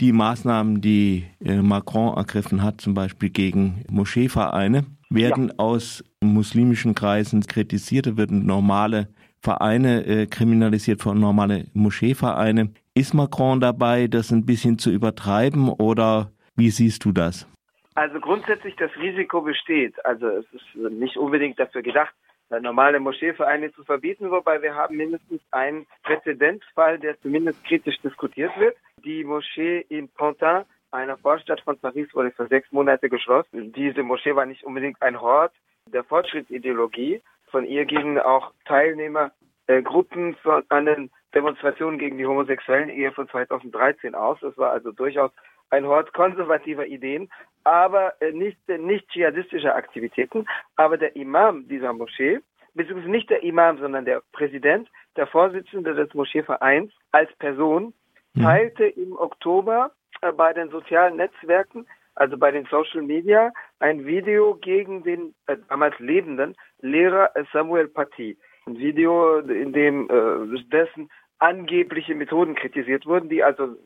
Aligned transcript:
die 0.00 0.12
Maßnahmen, 0.12 0.80
die 0.80 1.26
äh, 1.44 1.56
Macron 1.56 2.16
ergriffen 2.16 2.62
hat, 2.62 2.80
zum 2.80 2.94
Beispiel 2.94 3.30
gegen 3.30 3.84
Moscheevereine, 3.90 4.84
werden 5.10 5.48
ja. 5.48 5.54
aus 5.58 6.04
muslimischen 6.20 6.94
Kreisen 6.94 7.42
kritisiert, 7.42 8.16
werden 8.16 8.46
normale 8.46 9.08
Vereine 9.40 10.04
äh, 10.04 10.26
kriminalisiert 10.26 11.02
von 11.02 11.18
normale 11.18 11.66
Moscheevereine. 11.72 12.70
Ist 12.94 13.14
Macron 13.14 13.60
dabei, 13.60 14.08
das 14.08 14.30
ein 14.32 14.44
bisschen 14.44 14.78
zu 14.78 14.90
übertreiben 14.90 15.68
oder 15.68 16.32
wie 16.56 16.70
siehst 16.70 17.04
du 17.04 17.12
das? 17.12 17.46
Also 17.94 18.20
grundsätzlich 18.20 18.76
das 18.76 18.90
Risiko 18.96 19.40
besteht. 19.40 19.94
Also 20.04 20.26
es 20.26 20.46
ist 20.52 20.92
nicht 20.92 21.16
unbedingt 21.16 21.58
dafür 21.58 21.82
gedacht, 21.82 22.14
normale 22.50 23.00
Moscheevereine 23.00 23.72
zu 23.72 23.84
verbieten, 23.84 24.30
wobei 24.30 24.62
wir 24.62 24.74
haben 24.74 24.96
mindestens 24.96 25.40
einen 25.50 25.86
Präzedenzfall, 26.02 26.98
der 26.98 27.20
zumindest 27.20 27.62
kritisch 27.64 27.98
diskutiert 28.00 28.52
wird. 28.58 28.76
Die 29.04 29.24
Moschee 29.24 29.84
in 29.88 30.08
Pantin, 30.08 30.64
einer 30.90 31.18
Vorstadt 31.18 31.60
von 31.60 31.78
Paris, 31.78 32.08
wurde 32.14 32.30
für 32.30 32.46
sechs 32.48 32.70
Monate 32.72 33.08
geschlossen. 33.08 33.72
Diese 33.72 34.02
Moschee 34.02 34.34
war 34.34 34.46
nicht 34.46 34.64
unbedingt 34.64 35.00
ein 35.02 35.20
Hort 35.20 35.52
der 35.92 36.04
Fortschrittsideologie. 36.04 37.22
Von 37.50 37.64
ihr 37.64 37.84
gingen 37.84 38.18
auch 38.18 38.52
Teilnehmergruppen 38.64 40.36
von 40.42 40.62
an 40.68 41.10
Demonstrationen 41.34 41.98
gegen 41.98 42.18
die 42.18 42.26
homosexuellen 42.26 42.88
Ehe 42.88 43.12
von 43.12 43.28
2013 43.28 44.14
aus. 44.14 44.38
Das 44.40 44.56
war 44.56 44.72
also 44.72 44.92
durchaus 44.92 45.30
ein 45.70 45.86
Hort 45.86 46.12
konservativer 46.12 46.86
Ideen, 46.86 47.30
aber 47.64 48.14
äh, 48.20 48.32
nicht, 48.32 48.56
nicht 48.68 49.08
dschihadistischer 49.10 49.74
Aktivitäten. 49.74 50.46
Aber 50.76 50.96
der 50.96 51.16
Imam 51.16 51.68
dieser 51.68 51.92
Moschee, 51.92 52.40
beziehungsweise 52.74 53.10
nicht 53.10 53.30
der 53.30 53.42
Imam, 53.42 53.78
sondern 53.78 54.04
der 54.04 54.22
Präsident, 54.32 54.88
der 55.16 55.26
Vorsitzende 55.26 55.94
des 55.94 56.12
Moscheevereins 56.14 56.92
als 57.12 57.32
Person, 57.36 57.92
mhm. 58.34 58.42
teilte 58.42 58.84
im 58.84 59.16
Oktober 59.16 59.92
äh, 60.22 60.32
bei 60.32 60.52
den 60.52 60.70
sozialen 60.70 61.16
Netzwerken, 61.16 61.86
also 62.14 62.36
bei 62.36 62.50
den 62.50 62.66
Social 62.66 63.02
Media, 63.02 63.52
ein 63.80 64.06
Video 64.06 64.54
gegen 64.54 65.02
den 65.02 65.34
äh, 65.46 65.56
damals 65.68 65.98
lebenden 65.98 66.56
Lehrer 66.80 67.30
Samuel 67.52 67.88
Paty. 67.88 68.38
Ein 68.66 68.78
Video, 68.78 69.38
in 69.38 69.72
dem 69.72 70.08
äh, 70.10 70.62
dessen 70.70 71.10
angebliche 71.38 72.14
Methoden 72.14 72.54
kritisiert 72.54 73.06
wurden, 73.06 73.28
die 73.28 73.42
also 73.42 73.76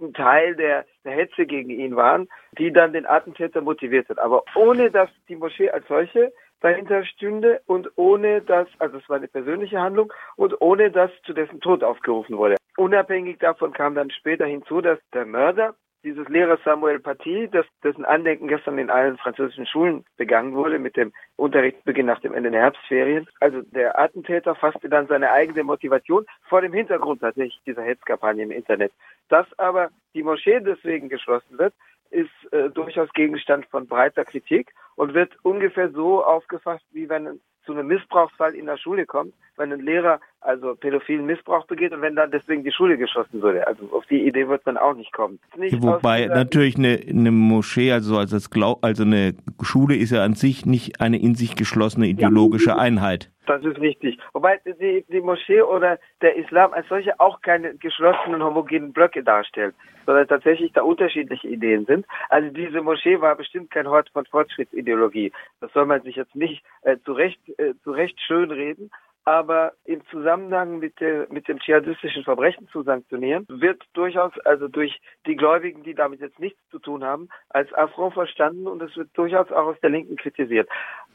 ein 0.00 0.12
Teil 0.12 0.56
der, 0.56 0.84
der 1.04 1.12
Hetze 1.12 1.46
gegen 1.46 1.70
ihn 1.70 1.96
waren, 1.96 2.28
die 2.58 2.72
dann 2.72 2.92
den 2.92 3.06
Attentäter 3.06 3.60
motiviert 3.60 4.08
hat. 4.08 4.18
Aber 4.18 4.44
ohne 4.54 4.90
dass 4.90 5.10
die 5.28 5.36
Moschee 5.36 5.70
als 5.70 5.86
solche 5.88 6.32
dahinter 6.60 7.04
stünde 7.04 7.60
und 7.66 7.90
ohne 7.96 8.40
dass, 8.40 8.68
also 8.78 8.96
es 8.98 9.08
war 9.08 9.16
eine 9.16 9.28
persönliche 9.28 9.80
Handlung 9.80 10.12
und 10.36 10.60
ohne 10.60 10.90
dass 10.90 11.10
zu 11.24 11.34
dessen 11.34 11.60
Tod 11.60 11.84
aufgerufen 11.84 12.38
wurde. 12.38 12.56
Unabhängig 12.76 13.38
davon 13.38 13.72
kam 13.72 13.94
dann 13.94 14.10
später 14.10 14.46
hinzu, 14.46 14.80
dass 14.80 14.98
der 15.12 15.26
Mörder 15.26 15.74
dieses 16.04 16.28
Lehrers 16.28 16.60
Samuel 16.64 17.00
Paty, 17.00 17.48
das, 17.50 17.66
dessen 17.82 18.04
Andenken 18.04 18.46
gestern 18.46 18.78
in 18.78 18.90
allen 18.90 19.16
französischen 19.16 19.66
Schulen 19.66 20.04
begangen 20.16 20.54
wurde 20.54 20.78
mit 20.78 20.96
dem 20.96 21.12
Unterrichtsbeginn 21.36 22.06
nach 22.06 22.20
dem 22.20 22.34
Ende 22.34 22.50
der 22.50 22.60
Herbstferien. 22.60 23.26
Also 23.40 23.62
der 23.62 23.98
Attentäter 23.98 24.54
fasste 24.54 24.88
dann 24.88 25.08
seine 25.08 25.30
eigene 25.30 25.64
Motivation 25.64 26.26
vor 26.48 26.60
dem 26.60 26.74
Hintergrund 26.74 27.22
tatsächlich 27.22 27.60
dieser 27.66 27.82
Hetzkampagne 27.82 28.42
im 28.42 28.50
Internet. 28.50 28.92
Dass 29.28 29.46
aber 29.58 29.88
die 30.14 30.22
Moschee 30.22 30.60
deswegen 30.60 31.08
geschlossen 31.08 31.58
wird, 31.58 31.72
ist 32.10 32.52
äh, 32.52 32.70
durchaus 32.70 33.10
Gegenstand 33.14 33.66
von 33.66 33.86
breiter 33.86 34.24
Kritik 34.24 34.72
und 34.94 35.14
wird 35.14 35.36
ungefähr 35.42 35.90
so 35.90 36.22
aufgefasst, 36.22 36.84
wie 36.92 37.08
wenn 37.08 37.40
zu 37.64 37.72
einem 37.72 37.86
Missbrauchsfall 37.86 38.54
in 38.54 38.66
der 38.66 38.76
Schule 38.76 39.06
kommt, 39.06 39.34
wenn 39.56 39.72
ein 39.72 39.80
Lehrer 39.80 40.20
also 40.44 40.74
pädophilen 40.74 41.26
Missbrauch 41.26 41.66
begeht 41.66 41.92
und 41.92 42.02
wenn 42.02 42.14
dann 42.14 42.30
deswegen 42.30 42.64
die 42.64 42.72
Schule 42.72 42.98
geschossen 42.98 43.42
würde. 43.42 43.66
Also 43.66 43.88
auf 43.92 44.04
die 44.06 44.26
Idee 44.26 44.48
wird 44.48 44.64
man 44.66 44.76
auch 44.76 44.94
nicht 44.94 45.12
kommen. 45.12 45.40
Nicht 45.56 45.82
Wobei 45.82 46.26
natürlich 46.26 46.76
eine, 46.76 47.00
eine 47.08 47.30
Moschee, 47.30 47.92
also 47.92 48.18
als 48.18 48.50
Glaub, 48.50 48.84
also 48.84 49.04
eine 49.04 49.34
Schule 49.62 49.96
ist 49.96 50.10
ja 50.10 50.22
an 50.22 50.34
sich 50.34 50.66
nicht 50.66 51.00
eine 51.00 51.20
in 51.20 51.34
sich 51.34 51.56
geschlossene 51.56 52.06
ideologische 52.06 52.70
ja. 52.70 52.76
Einheit. 52.76 53.30
Das 53.46 53.62
ist 53.62 53.78
richtig. 53.78 54.18
Wobei 54.32 54.60
die, 54.64 55.04
die 55.08 55.20
Moschee 55.20 55.62
oder 55.62 55.98
der 56.22 56.36
Islam 56.36 56.72
als 56.72 56.88
solche 56.88 57.18
auch 57.20 57.42
keine 57.42 57.74
geschlossenen 57.74 58.42
homogenen 58.42 58.92
Blöcke 58.92 59.22
darstellt, 59.22 59.74
sondern 60.06 60.26
tatsächlich 60.28 60.72
da 60.72 60.82
unterschiedliche 60.82 61.48
Ideen 61.48 61.84
sind. 61.84 62.06
Also 62.30 62.50
diese 62.50 62.80
Moschee 62.80 63.20
war 63.20 63.36
bestimmt 63.36 63.70
kein 63.70 63.86
Hort 63.86 64.08
von 64.10 64.24
Fortschrittsideologie. 64.26 65.32
Das 65.60 65.72
soll 65.72 65.84
man 65.86 66.02
sich 66.02 66.16
jetzt 66.16 66.34
nicht 66.34 66.64
äh, 66.82 66.96
zu 67.04 67.12
Recht, 67.12 67.40
äh, 67.58 67.74
zu 67.82 67.92
Recht 67.92 68.18
schönreden 68.20 68.90
aber 69.24 69.72
im 69.84 70.04
Zusammenhang 70.06 70.78
mit, 70.78 71.00
der, 71.00 71.26
mit 71.30 71.48
dem 71.48 71.58
dschihadistischen 71.58 72.24
Verbrechen 72.24 72.68
zu 72.68 72.82
sanktionieren, 72.82 73.46
wird 73.48 73.82
durchaus, 73.94 74.32
also 74.44 74.68
durch 74.68 75.00
die 75.26 75.36
Gläubigen, 75.36 75.82
die 75.82 75.94
damit 75.94 76.20
jetzt 76.20 76.38
nichts 76.38 76.60
zu 76.70 76.78
tun 76.78 77.04
haben, 77.04 77.28
als 77.48 77.72
Affront 77.72 78.14
verstanden 78.14 78.66
und 78.66 78.82
es 78.82 78.96
wird 78.96 79.10
durchaus 79.14 79.50
auch 79.50 79.66
aus 79.66 79.80
der 79.80 79.90
Linken 79.90 80.16
kritisiert. 80.16 80.68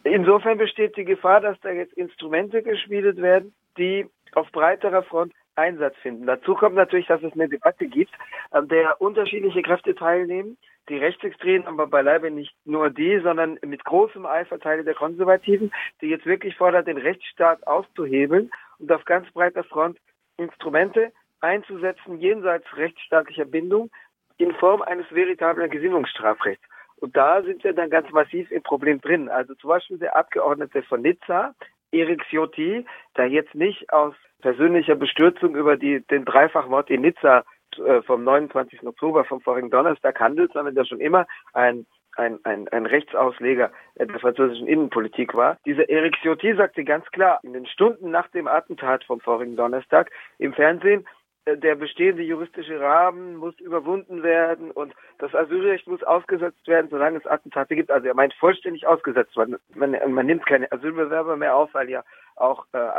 Insofern 0.03 0.57
besteht 0.57 0.97
die 0.97 1.05
Gefahr, 1.05 1.41
dass 1.41 1.59
da 1.61 1.69
jetzt 1.69 1.93
Instrumente 1.93 2.63
geschmiedet 2.63 3.21
werden, 3.21 3.53
die 3.77 4.07
auf 4.33 4.51
breiterer 4.51 5.03
Front 5.03 5.33
Einsatz 5.55 5.95
finden. 5.97 6.25
Dazu 6.25 6.55
kommt 6.55 6.75
natürlich, 6.75 7.07
dass 7.07 7.21
es 7.21 7.33
eine 7.33 7.49
Debatte 7.49 7.87
gibt, 7.87 8.11
an 8.51 8.67
der 8.69 9.01
unterschiedliche 9.01 9.61
Kräfte 9.61 9.93
teilnehmen. 9.93 10.57
Die 10.89 10.97
Rechtsextremen, 10.97 11.67
aber 11.67 11.87
beileibe 11.87 12.31
nicht 12.31 12.53
nur 12.65 12.89
die, 12.89 13.19
sondern 13.19 13.59
mit 13.63 13.85
großem 13.85 14.25
Eifer 14.25 14.59
Teile 14.59 14.83
der 14.83 14.95
Konservativen, 14.95 15.71
die 16.01 16.07
jetzt 16.07 16.25
wirklich 16.25 16.55
fordern, 16.55 16.85
den 16.85 16.97
Rechtsstaat 16.97 17.65
auszuhebeln 17.67 18.49
und 18.79 18.91
auf 18.91 19.05
ganz 19.05 19.31
breiter 19.31 19.63
Front 19.63 19.99
Instrumente 20.37 21.11
einzusetzen, 21.41 22.19
jenseits 22.19 22.65
rechtsstaatlicher 22.75 23.45
Bindung, 23.45 23.91
in 24.37 24.53
Form 24.53 24.81
eines 24.81 25.05
veritablen 25.11 25.69
Gesinnungsstrafrechts. 25.69 26.63
Und 26.97 27.15
da 27.15 27.41
sind 27.43 27.63
wir 27.63 27.73
dann 27.73 27.89
ganz 27.89 28.09
massiv 28.11 28.49
im 28.51 28.63
Problem 28.63 28.99
drin. 28.99 29.29
Also 29.29 29.53
zum 29.55 29.69
Beispiel 29.69 29.97
der 29.97 30.15
Abgeordnete 30.15 30.81
von 30.83 31.01
Nizza, 31.01 31.53
Erik 31.91 32.23
Ciotti, 32.29 32.85
der 33.15 33.27
jetzt 33.27 33.55
nicht 33.55 33.91
aus 33.91 34.15
persönlicher 34.41 34.95
Bestürzung 34.95 35.55
über 35.55 35.77
die, 35.77 36.01
den 36.07 36.25
Dreifachmord 36.25 36.89
in 36.89 37.01
Nizza 37.01 37.43
äh, 37.77 38.01
vom 38.01 38.23
29. 38.23 38.83
Oktober 38.85 39.25
vom 39.25 39.41
vorigen 39.41 39.69
Donnerstag 39.69 40.19
handelt, 40.19 40.53
sondern 40.53 40.75
der 40.75 40.85
schon 40.85 40.99
immer 40.99 41.27
ein 41.53 41.85
ein, 42.19 42.39
ein, 42.43 42.67
ein 42.69 42.85
Rechtsausleger 42.85 43.71
der 43.95 44.19
französischen 44.19 44.67
Innenpolitik 44.67 45.33
war. 45.33 45.57
Dieser 45.65 45.89
Eric 45.89 46.17
Ciotti 46.21 46.53
sagte 46.55 46.83
ganz 46.83 47.05
klar, 47.11 47.39
in 47.43 47.53
den 47.53 47.65
Stunden 47.65 48.11
nach 48.11 48.27
dem 48.29 48.47
Attentat 48.47 49.03
vom 49.05 49.21
vorigen 49.21 49.55
Donnerstag 49.55 50.11
im 50.37 50.53
Fernsehen, 50.53 51.01
äh, 51.01 51.18
der 51.45 51.75
bestehende 51.75 52.23
juristische 52.23 52.79
Rahmen 52.79 53.37
muss 53.37 53.57
überwunden 53.59 54.23
werden 54.23 54.71
und 54.71 54.93
das 55.17 55.33
Asylrecht 55.33 55.87
muss 55.87 56.03
ausgesetzt 56.03 56.67
werden, 56.67 56.89
solange 56.89 57.17
es 57.17 57.25
Attentate 57.25 57.75
gibt. 57.75 57.91
Also 57.91 58.07
er 58.07 58.13
meint 58.13 58.33
vollständig 58.35 58.85
ausgesetzt. 58.85 59.35
Man, 59.35 59.57
man, 59.73 59.97
man 60.13 60.25
nimmt 60.25 60.45
keine 60.45 60.71
Asylbewerber 60.71 61.37
mehr 61.37 61.55
auf, 61.55 61.73
weil 61.73 61.89
ja 61.89 62.03
auch 62.35 62.65
äh, 62.73 62.89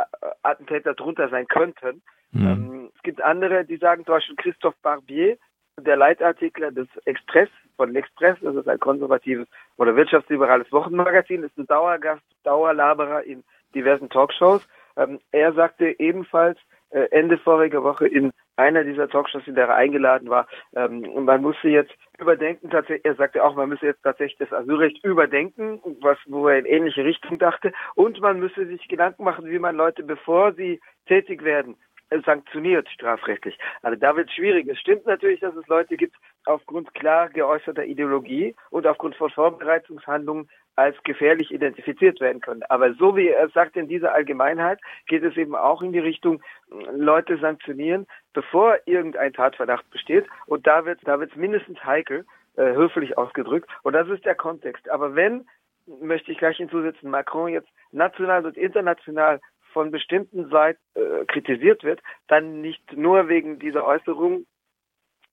Attentäter 0.43 0.93
drunter 0.93 1.29
sein 1.29 1.47
könnten. 1.47 2.01
Mhm. 2.31 2.47
Ähm, 2.47 2.91
es 2.95 3.03
gibt 3.03 3.21
andere, 3.21 3.65
die 3.65 3.77
sagen, 3.77 4.05
zum 4.05 4.15
Beispiel 4.15 4.35
Christophe 4.35 4.77
Barbier, 4.81 5.37
der 5.79 5.95
Leitartikler 5.95 6.71
des 6.71 6.87
Express, 7.05 7.49
von 7.77 7.91
L'Express, 7.91 8.37
das 8.41 8.55
ist 8.55 8.67
ein 8.67 8.79
konservatives 8.79 9.47
oder 9.77 9.95
wirtschaftsliberales 9.95 10.71
Wochenmagazin, 10.71 11.43
ist 11.43 11.57
ein 11.57 11.65
Dauergast, 11.67 12.21
Dauerlaberer 12.43 13.23
in 13.23 13.43
diversen 13.73 14.09
Talkshows. 14.09 14.67
Ähm, 14.97 15.19
er 15.31 15.53
sagte 15.53 15.95
ebenfalls 15.99 16.57
äh, 16.57 16.61
Ende 16.91 17.37
voriger 17.37 17.83
Woche 17.83 18.07
in 18.07 18.31
einer 18.57 18.83
dieser 18.83 19.09
Talkshows, 19.09 19.47
in 19.47 19.55
der 19.55 19.67
er 19.67 19.75
eingeladen 19.75 20.29
war, 20.29 20.47
ähm, 20.75 21.25
man 21.25 21.41
musste 21.41 21.69
jetzt 21.69 21.93
überdenken, 22.19 22.69
er 23.03 23.15
sagte 23.15 23.43
auch, 23.43 23.55
man 23.55 23.69
müsse 23.69 23.87
jetzt 23.87 24.03
tatsächlich 24.03 24.37
das 24.37 24.53
Asylrecht 24.53 25.03
überdenken, 25.03 25.81
was, 26.01 26.17
wo 26.27 26.47
er 26.47 26.59
in 26.59 26.65
ähnliche 26.65 27.03
Richtung 27.03 27.39
dachte, 27.39 27.71
und 27.95 28.19
man 28.21 28.39
müsse 28.39 28.65
sich 28.67 28.87
Gedanken 28.87 29.23
machen, 29.23 29.45
wie 29.45 29.59
man 29.59 29.75
Leute, 29.75 30.03
bevor 30.03 30.53
sie 30.53 30.79
tätig 31.07 31.43
werden, 31.43 31.75
sanktioniert 32.25 32.89
strafrechtlich. 32.89 33.57
Also 33.81 33.97
da 33.97 34.15
wird 34.15 34.29
es 34.29 34.35
schwierig. 34.35 34.67
Es 34.67 34.79
stimmt 34.79 35.05
natürlich, 35.05 35.39
dass 35.39 35.55
es 35.55 35.67
Leute 35.67 35.95
gibt, 35.95 36.15
aufgrund 36.45 36.93
klar 36.93 37.29
geäußerter 37.29 37.85
Ideologie 37.85 38.55
und 38.69 38.85
aufgrund 38.85 39.15
von 39.15 39.29
Vorbereitungshandlungen 39.29 40.49
als 40.75 40.95
gefährlich 41.03 41.51
identifiziert 41.51 42.19
werden 42.21 42.41
können. 42.41 42.63
Aber 42.69 42.93
so 42.93 43.15
wie 43.15 43.27
er 43.27 43.49
sagt, 43.49 43.75
in 43.75 43.87
dieser 43.87 44.13
Allgemeinheit 44.13 44.79
geht 45.07 45.23
es 45.23 45.35
eben 45.37 45.55
auch 45.55 45.81
in 45.81 45.91
die 45.91 45.99
Richtung, 45.99 46.41
Leute 46.93 47.37
sanktionieren, 47.37 48.07
bevor 48.33 48.77
irgendein 48.85 49.33
Tatverdacht 49.33 49.89
besteht. 49.89 50.25
Und 50.47 50.65
da 50.67 50.85
wird 50.85 50.99
da 51.03 51.19
wird 51.19 51.31
es 51.31 51.37
mindestens 51.37 51.83
heikel, 51.83 52.25
äh, 52.55 52.73
höflich 52.73 53.17
ausgedrückt. 53.17 53.69
Und 53.83 53.93
das 53.93 54.07
ist 54.07 54.25
der 54.25 54.35
Kontext. 54.35 54.89
Aber 54.89 55.15
wenn, 55.15 55.45
möchte 56.01 56.31
ich 56.31 56.37
gleich 56.37 56.57
hinzusetzen, 56.57 57.09
Macron 57.09 57.49
jetzt 57.49 57.69
national 57.91 58.45
und 58.45 58.57
international 58.57 59.41
von 59.73 59.91
bestimmten 59.91 60.49
Seiten 60.49 60.79
äh, 60.95 61.25
kritisiert 61.25 61.83
wird, 61.83 62.01
dann 62.27 62.61
nicht 62.61 62.95
nur 62.95 63.27
wegen 63.27 63.59
dieser 63.59 63.85
Äußerung 63.85 64.45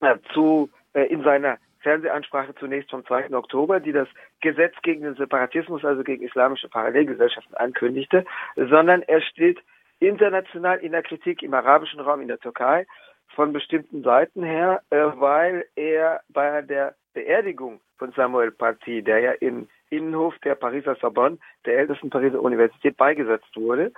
äh, 0.01 0.17
zu 0.33 0.71
äh, 0.95 1.05
in 1.07 1.23
seiner 1.23 1.59
Fernsehansprache 1.81 2.55
zunächst 2.57 2.91
vom 2.91 3.05
2. 3.07 3.35
Oktober, 3.35 3.81
die 3.81 3.93
das 3.93 4.09
Gesetz 4.41 4.75
gegen 4.83 5.03
den 5.03 5.15
Separatismus, 5.15 5.85
also 5.85 6.03
gegen 6.03 6.25
islamische 6.25 6.69
Parallelgesellschaften 6.69 7.55
ankündigte, 7.55 8.25
sondern 8.57 9.03
er 9.03 9.21
steht 9.23 9.61
international 10.01 10.79
in 10.79 10.93
der 10.93 11.03
Kritik 11.03 11.43
im 11.43 11.55
arabischen 11.55 12.01
Raum, 12.01 12.21
in 12.21 12.29
der 12.29 12.39
Türkei, 12.39 12.87
von 13.35 13.53
bestimmten 13.53 14.03
Seiten 14.03 14.43
her, 14.43 14.83
äh, 14.91 14.97
weil 14.97 15.67
er 15.77 16.21
bei 16.29 16.63
der 16.63 16.95
Beerdigung 17.15 17.81
von 17.97 18.13
Samuel 18.13 18.51
Paty, 18.51 19.03
der 19.03 19.21
ja 19.21 19.33
im 19.33 19.69
Innenhof 19.91 20.35
der 20.45 20.55
Pariser 20.55 20.97
Sorbonne, 20.97 21.39
der 21.65 21.79
ältesten 21.79 22.11
Pariser 22.11 22.41
Universität, 22.43 22.97
beigesetzt 22.97 23.55
wurde, 23.55 23.93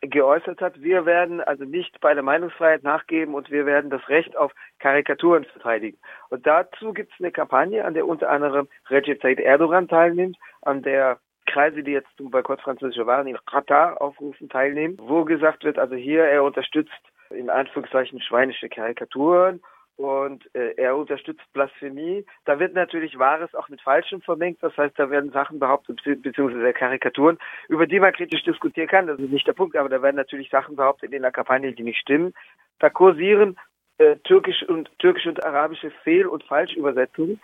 geäußert 0.00 0.60
hat, 0.60 0.80
wir 0.80 1.04
werden 1.04 1.40
also 1.40 1.64
nicht 1.64 2.00
bei 2.00 2.14
der 2.14 2.22
Meinungsfreiheit 2.22 2.82
nachgeben 2.82 3.34
und 3.34 3.50
wir 3.50 3.66
werden 3.66 3.90
das 3.90 4.08
Recht 4.08 4.36
auf 4.36 4.52
Karikaturen 4.78 5.44
verteidigen. 5.44 5.98
Und 6.30 6.46
dazu 6.46 6.92
gibt 6.92 7.12
es 7.12 7.20
eine 7.20 7.32
Kampagne, 7.32 7.84
an 7.84 7.94
der 7.94 8.06
unter 8.06 8.30
anderem 8.30 8.68
Recep 8.88 9.20
Tayyip 9.20 9.40
Erdogan 9.40 9.88
teilnimmt, 9.88 10.38
an 10.62 10.82
der 10.82 11.18
Kreise, 11.46 11.82
die 11.82 11.92
jetzt 11.92 12.16
zum 12.16 12.30
Boykott 12.30 12.60
französischer 12.60 13.06
Waren 13.06 13.26
in 13.26 13.38
Katar 13.44 14.00
aufrufen, 14.00 14.48
teilnehmen, 14.48 14.96
wo 15.00 15.24
gesagt 15.24 15.64
wird, 15.64 15.78
also 15.78 15.96
hier, 15.96 16.24
er 16.24 16.44
unterstützt 16.44 16.92
in 17.30 17.50
Anführungszeichen 17.50 18.20
schweinische 18.20 18.68
Karikaturen 18.68 19.60
und 20.00 20.48
äh, 20.54 20.72
er 20.78 20.96
unterstützt 20.96 21.44
Blasphemie. 21.52 22.24
Da 22.46 22.58
wird 22.58 22.72
natürlich 22.72 23.18
Wahres 23.18 23.54
auch 23.54 23.68
mit 23.68 23.82
Falschem 23.82 24.22
vermengt. 24.22 24.62
Das 24.62 24.74
heißt, 24.74 24.98
da 24.98 25.10
werden 25.10 25.30
Sachen 25.30 25.58
behauptet, 25.58 26.00
beziehungsweise 26.22 26.72
Karikaturen, 26.72 27.36
über 27.68 27.86
die 27.86 28.00
man 28.00 28.14
kritisch 28.14 28.42
diskutieren 28.44 28.88
kann. 28.88 29.08
Das 29.08 29.18
ist 29.18 29.30
nicht 29.30 29.46
der 29.46 29.52
Punkt, 29.52 29.76
aber 29.76 29.90
da 29.90 30.00
werden 30.00 30.16
natürlich 30.16 30.48
Sachen 30.48 30.74
behauptet 30.74 31.12
in 31.12 31.20
der 31.20 31.32
Kampagne, 31.32 31.74
die 31.74 31.82
nicht 31.82 31.98
stimmen. 31.98 32.32
Da 32.78 32.88
kursieren 32.88 33.58
äh, 33.98 34.16
türkisch 34.24 34.62
und 34.62 34.90
türkisch 34.98 35.26
und 35.26 35.44
arabische 35.44 35.90
Fehl- 36.02 36.26
und 36.26 36.44
Falschübersetzungen, 36.44 37.38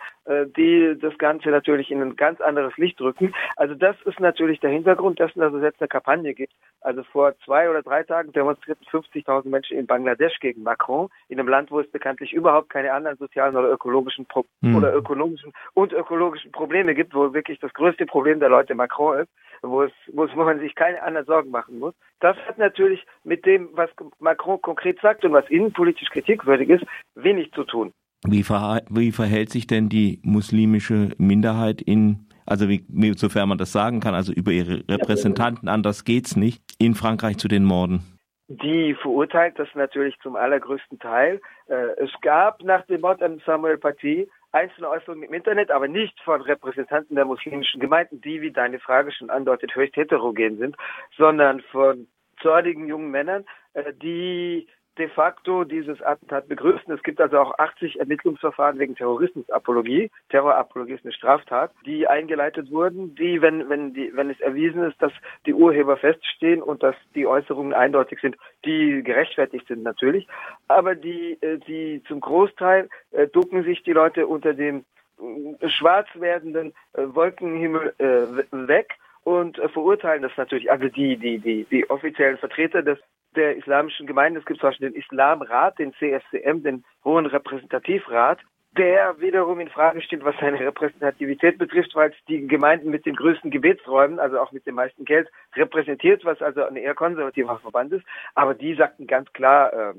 die 0.57 0.97
das 0.99 1.17
Ganze 1.17 1.49
natürlich 1.49 1.89
in 1.91 2.01
ein 2.01 2.15
ganz 2.15 2.41
anderes 2.41 2.75
Licht 2.77 2.99
drücken. 2.99 3.33
Also 3.55 3.75
das 3.75 3.95
ist 4.05 4.19
natürlich 4.19 4.59
der 4.59 4.69
Hintergrund 4.69 5.19
dessen, 5.19 5.39
dass 5.39 5.53
es 5.53 5.63
jetzt 5.63 5.81
eine 5.81 5.87
Kampagne 5.87 6.33
gibt. 6.33 6.53
Also 6.81 7.03
vor 7.03 7.33
zwei 7.45 7.69
oder 7.69 7.81
drei 7.81 8.03
Tagen 8.03 8.31
demonstrierten 8.33 8.85
50.000 8.87 9.47
Menschen 9.47 9.77
in 9.77 9.87
Bangladesch 9.87 10.39
gegen 10.39 10.63
Macron, 10.63 11.09
in 11.29 11.39
einem 11.39 11.49
Land, 11.49 11.71
wo 11.71 11.79
es 11.79 11.89
bekanntlich 11.91 12.33
überhaupt 12.33 12.69
keine 12.69 12.91
anderen 12.91 13.17
sozialen 13.17 13.55
oder 13.55 13.71
ökologischen 13.71 14.25
Pro 14.25 14.45
mhm. 14.61 14.75
oder 14.75 14.93
ökonomischen 14.93 15.53
und 15.73 15.93
ökologischen 15.93 16.51
Probleme 16.51 16.93
gibt, 16.93 17.15
wo 17.15 17.33
wirklich 17.33 17.59
das 17.59 17.73
größte 17.73 18.05
Problem 18.05 18.39
der 18.39 18.49
Leute 18.49 18.75
Macron 18.75 19.19
ist, 19.19 19.29
wo 19.61 19.83
es, 19.83 19.91
wo 20.11 20.25
es, 20.25 20.35
wo 20.35 20.43
man 20.43 20.59
sich 20.59 20.75
keine 20.75 21.01
anderen 21.01 21.25
Sorgen 21.25 21.51
machen 21.51 21.79
muss. 21.79 21.93
Das 22.19 22.37
hat 22.47 22.57
natürlich 22.57 23.05
mit 23.23 23.45
dem, 23.45 23.69
was 23.73 23.89
Macron 24.19 24.61
konkret 24.61 24.99
sagt 25.01 25.23
und 25.25 25.33
was 25.33 25.49
innenpolitisch 25.49 26.09
kritikwürdig 26.09 26.69
ist, 26.69 26.85
wenig 27.15 27.51
zu 27.53 27.63
tun. 27.63 27.93
Wie, 28.29 28.43
verha 28.43 28.81
wie 28.89 29.11
verhält 29.11 29.49
sich 29.49 29.67
denn 29.67 29.89
die 29.89 30.19
muslimische 30.23 31.11
Minderheit 31.17 31.81
in, 31.81 32.27
also 32.45 32.67
wie, 32.67 32.85
sofern 33.15 33.49
man 33.49 33.57
das 33.57 33.71
sagen 33.71 33.99
kann, 33.99 34.13
also 34.13 34.33
über 34.33 34.51
ihre 34.51 34.83
Repräsentanten, 34.89 35.69
anders 35.69 36.03
geht's 36.03 36.35
nicht, 36.35 36.61
in 36.77 36.93
Frankreich 36.93 37.37
zu 37.37 37.47
den 37.47 37.63
Morden? 37.63 38.01
Die 38.49 38.95
verurteilt 39.01 39.59
das 39.59 39.67
natürlich 39.75 40.17
zum 40.23 40.37
allergrößten 40.37 40.99
Teil. 40.99 41.41
Äh, 41.67 42.03
es 42.03 42.11
gab 42.21 42.63
nach 42.63 42.85
dem 42.85 43.01
Mord 43.01 43.21
an 43.21 43.41
Samuel 43.45 43.77
Paty 43.77 44.29
einzelne 44.53 44.89
Äußerungen 44.89 45.23
im 45.23 45.33
Internet, 45.33 45.69
aber 45.69 45.87
nicht 45.87 46.17
von 46.21 46.41
Repräsentanten 46.41 47.15
der 47.15 47.25
muslimischen 47.25 47.81
Gemeinden, 47.81 48.21
die, 48.21 48.41
wie 48.41 48.51
deine 48.51 48.79
Frage 48.79 49.11
schon 49.11 49.29
andeutet, 49.29 49.75
höchst 49.75 49.97
heterogen 49.97 50.57
sind, 50.57 50.77
sondern 51.17 51.59
von 51.71 52.07
zornigen 52.41 52.87
jungen 52.87 53.11
Männern, 53.11 53.45
äh, 53.73 53.93
die 53.93 54.67
de 54.97 55.07
facto 55.09 55.63
dieses 55.63 56.01
Attentat 56.01 56.47
begrüßen. 56.47 56.93
Es 56.93 57.03
gibt 57.03 57.21
also 57.21 57.39
auch 57.39 57.57
80 57.57 57.99
Ermittlungsverfahren 57.99 58.79
wegen 58.79 58.95
Terrorismusapologie. 58.95 60.11
Terrorapologie 60.29 60.93
ist 60.93 61.05
eine 61.05 61.13
Straftat, 61.13 61.71
die 61.85 62.07
eingeleitet 62.07 62.71
wurden, 62.71 63.15
die, 63.15 63.41
wenn, 63.41 63.69
wenn, 63.69 63.93
die, 63.93 64.11
wenn 64.15 64.29
es 64.29 64.39
erwiesen 64.39 64.83
ist, 64.83 65.01
dass 65.01 65.13
die 65.45 65.53
Urheber 65.53 65.97
feststehen 65.97 66.61
und 66.61 66.83
dass 66.83 66.95
die 67.15 67.27
Äußerungen 67.27 67.73
eindeutig 67.73 68.19
sind, 68.21 68.35
die 68.65 69.03
gerechtfertigt 69.03 69.67
sind 69.67 69.83
natürlich, 69.83 70.27
aber 70.67 70.95
die, 70.95 71.37
äh, 71.41 71.57
die 71.59 72.03
zum 72.07 72.19
Großteil 72.19 72.89
äh, 73.11 73.27
ducken 73.27 73.63
sich 73.63 73.83
die 73.83 73.93
Leute 73.93 74.27
unter 74.27 74.53
dem 74.53 74.85
äh, 75.19 75.69
schwarz 75.69 76.07
werdenden 76.15 76.73
Wolkenhimmel 76.93 77.93
weg 78.51 78.95
und 79.23 79.57
verurteilen 79.73 80.23
das 80.23 80.31
natürlich. 80.37 80.71
Also 80.71 80.87
die, 80.87 81.17
die, 81.17 81.39
die, 81.39 81.65
die 81.65 81.89
offiziellen 81.89 82.37
Vertreter 82.37 82.81
des 82.81 82.97
der 83.37 83.55
islamischen 83.55 84.07
Gemeinden. 84.07 84.39
Es 84.39 84.45
gibt 84.45 84.59
zum 84.59 84.69
Beispiel 84.69 84.91
den 84.91 85.01
Islamrat, 85.01 85.79
den 85.79 85.93
CFCM, 85.93 86.63
den 86.63 86.83
Hohen 87.05 87.25
Repräsentativrat, 87.25 88.39
der 88.77 89.19
wiederum 89.19 89.59
in 89.59 89.69
Frage 89.69 90.01
steht, 90.01 90.23
was 90.23 90.35
seine 90.39 90.59
Repräsentativität 90.59 91.57
betrifft, 91.57 91.95
weil 91.95 92.11
es 92.11 92.15
die 92.27 92.47
Gemeinden 92.47 92.89
mit 92.89 93.05
den 93.05 93.15
größten 93.15 93.49
Gebetsräumen, 93.51 94.19
also 94.19 94.39
auch 94.39 94.51
mit 94.51 94.65
dem 94.65 94.75
meisten 94.75 95.05
Geld, 95.05 95.29
repräsentiert, 95.55 96.25
was 96.25 96.41
also 96.41 96.63
ein 96.63 96.75
eher 96.75 96.93
konservativer 96.93 97.59
Verband 97.59 97.93
ist. 97.93 98.05
Aber 98.35 98.53
die 98.53 98.75
sagten 98.75 99.07
ganz 99.07 99.31
klar, 99.33 99.73
äh, 99.73 99.93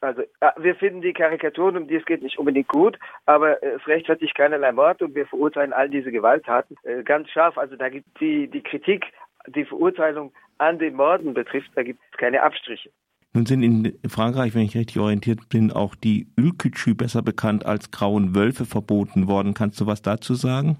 also 0.00 0.22
äh, 0.22 0.50
wir 0.56 0.74
finden 0.74 1.00
die 1.00 1.12
Karikaturen, 1.12 1.76
um 1.76 1.86
die 1.86 1.96
es 1.96 2.04
geht, 2.04 2.22
nicht 2.22 2.38
unbedingt 2.38 2.68
gut, 2.68 2.98
aber 3.26 3.62
es 3.62 3.86
rechtfertigt 3.86 4.34
keinerlei 4.34 4.72
Mord 4.72 5.02
und 5.02 5.14
wir 5.14 5.26
verurteilen 5.26 5.72
all 5.72 5.88
diese 5.88 6.10
Gewalttaten 6.10 6.76
äh, 6.82 7.02
ganz 7.02 7.30
scharf. 7.30 7.56
Also 7.56 7.76
da 7.76 7.88
gibt 7.88 8.20
die 8.20 8.48
die 8.48 8.62
Kritik, 8.62 9.06
die 9.48 9.64
Verurteilung 9.64 10.32
an 10.58 10.78
den 10.78 10.94
Morden 10.94 11.34
betrifft, 11.34 11.70
da 11.74 11.82
gibt 11.82 12.00
es 12.10 12.18
keine 12.18 12.42
Abstriche. 12.42 12.90
Nun 13.34 13.46
sind 13.46 13.62
in 13.62 13.98
Frankreich, 14.08 14.54
wenn 14.54 14.62
ich 14.62 14.76
richtig 14.76 14.98
orientiert 14.98 15.48
bin, 15.48 15.72
auch 15.72 15.94
die 15.94 16.28
Ülkütschü 16.38 16.94
besser 16.94 17.22
bekannt 17.22 17.64
als 17.64 17.90
grauen 17.90 18.34
Wölfe 18.34 18.66
verboten 18.66 19.26
worden. 19.26 19.54
Kannst 19.54 19.80
du 19.80 19.86
was 19.86 20.02
dazu 20.02 20.34
sagen? 20.34 20.76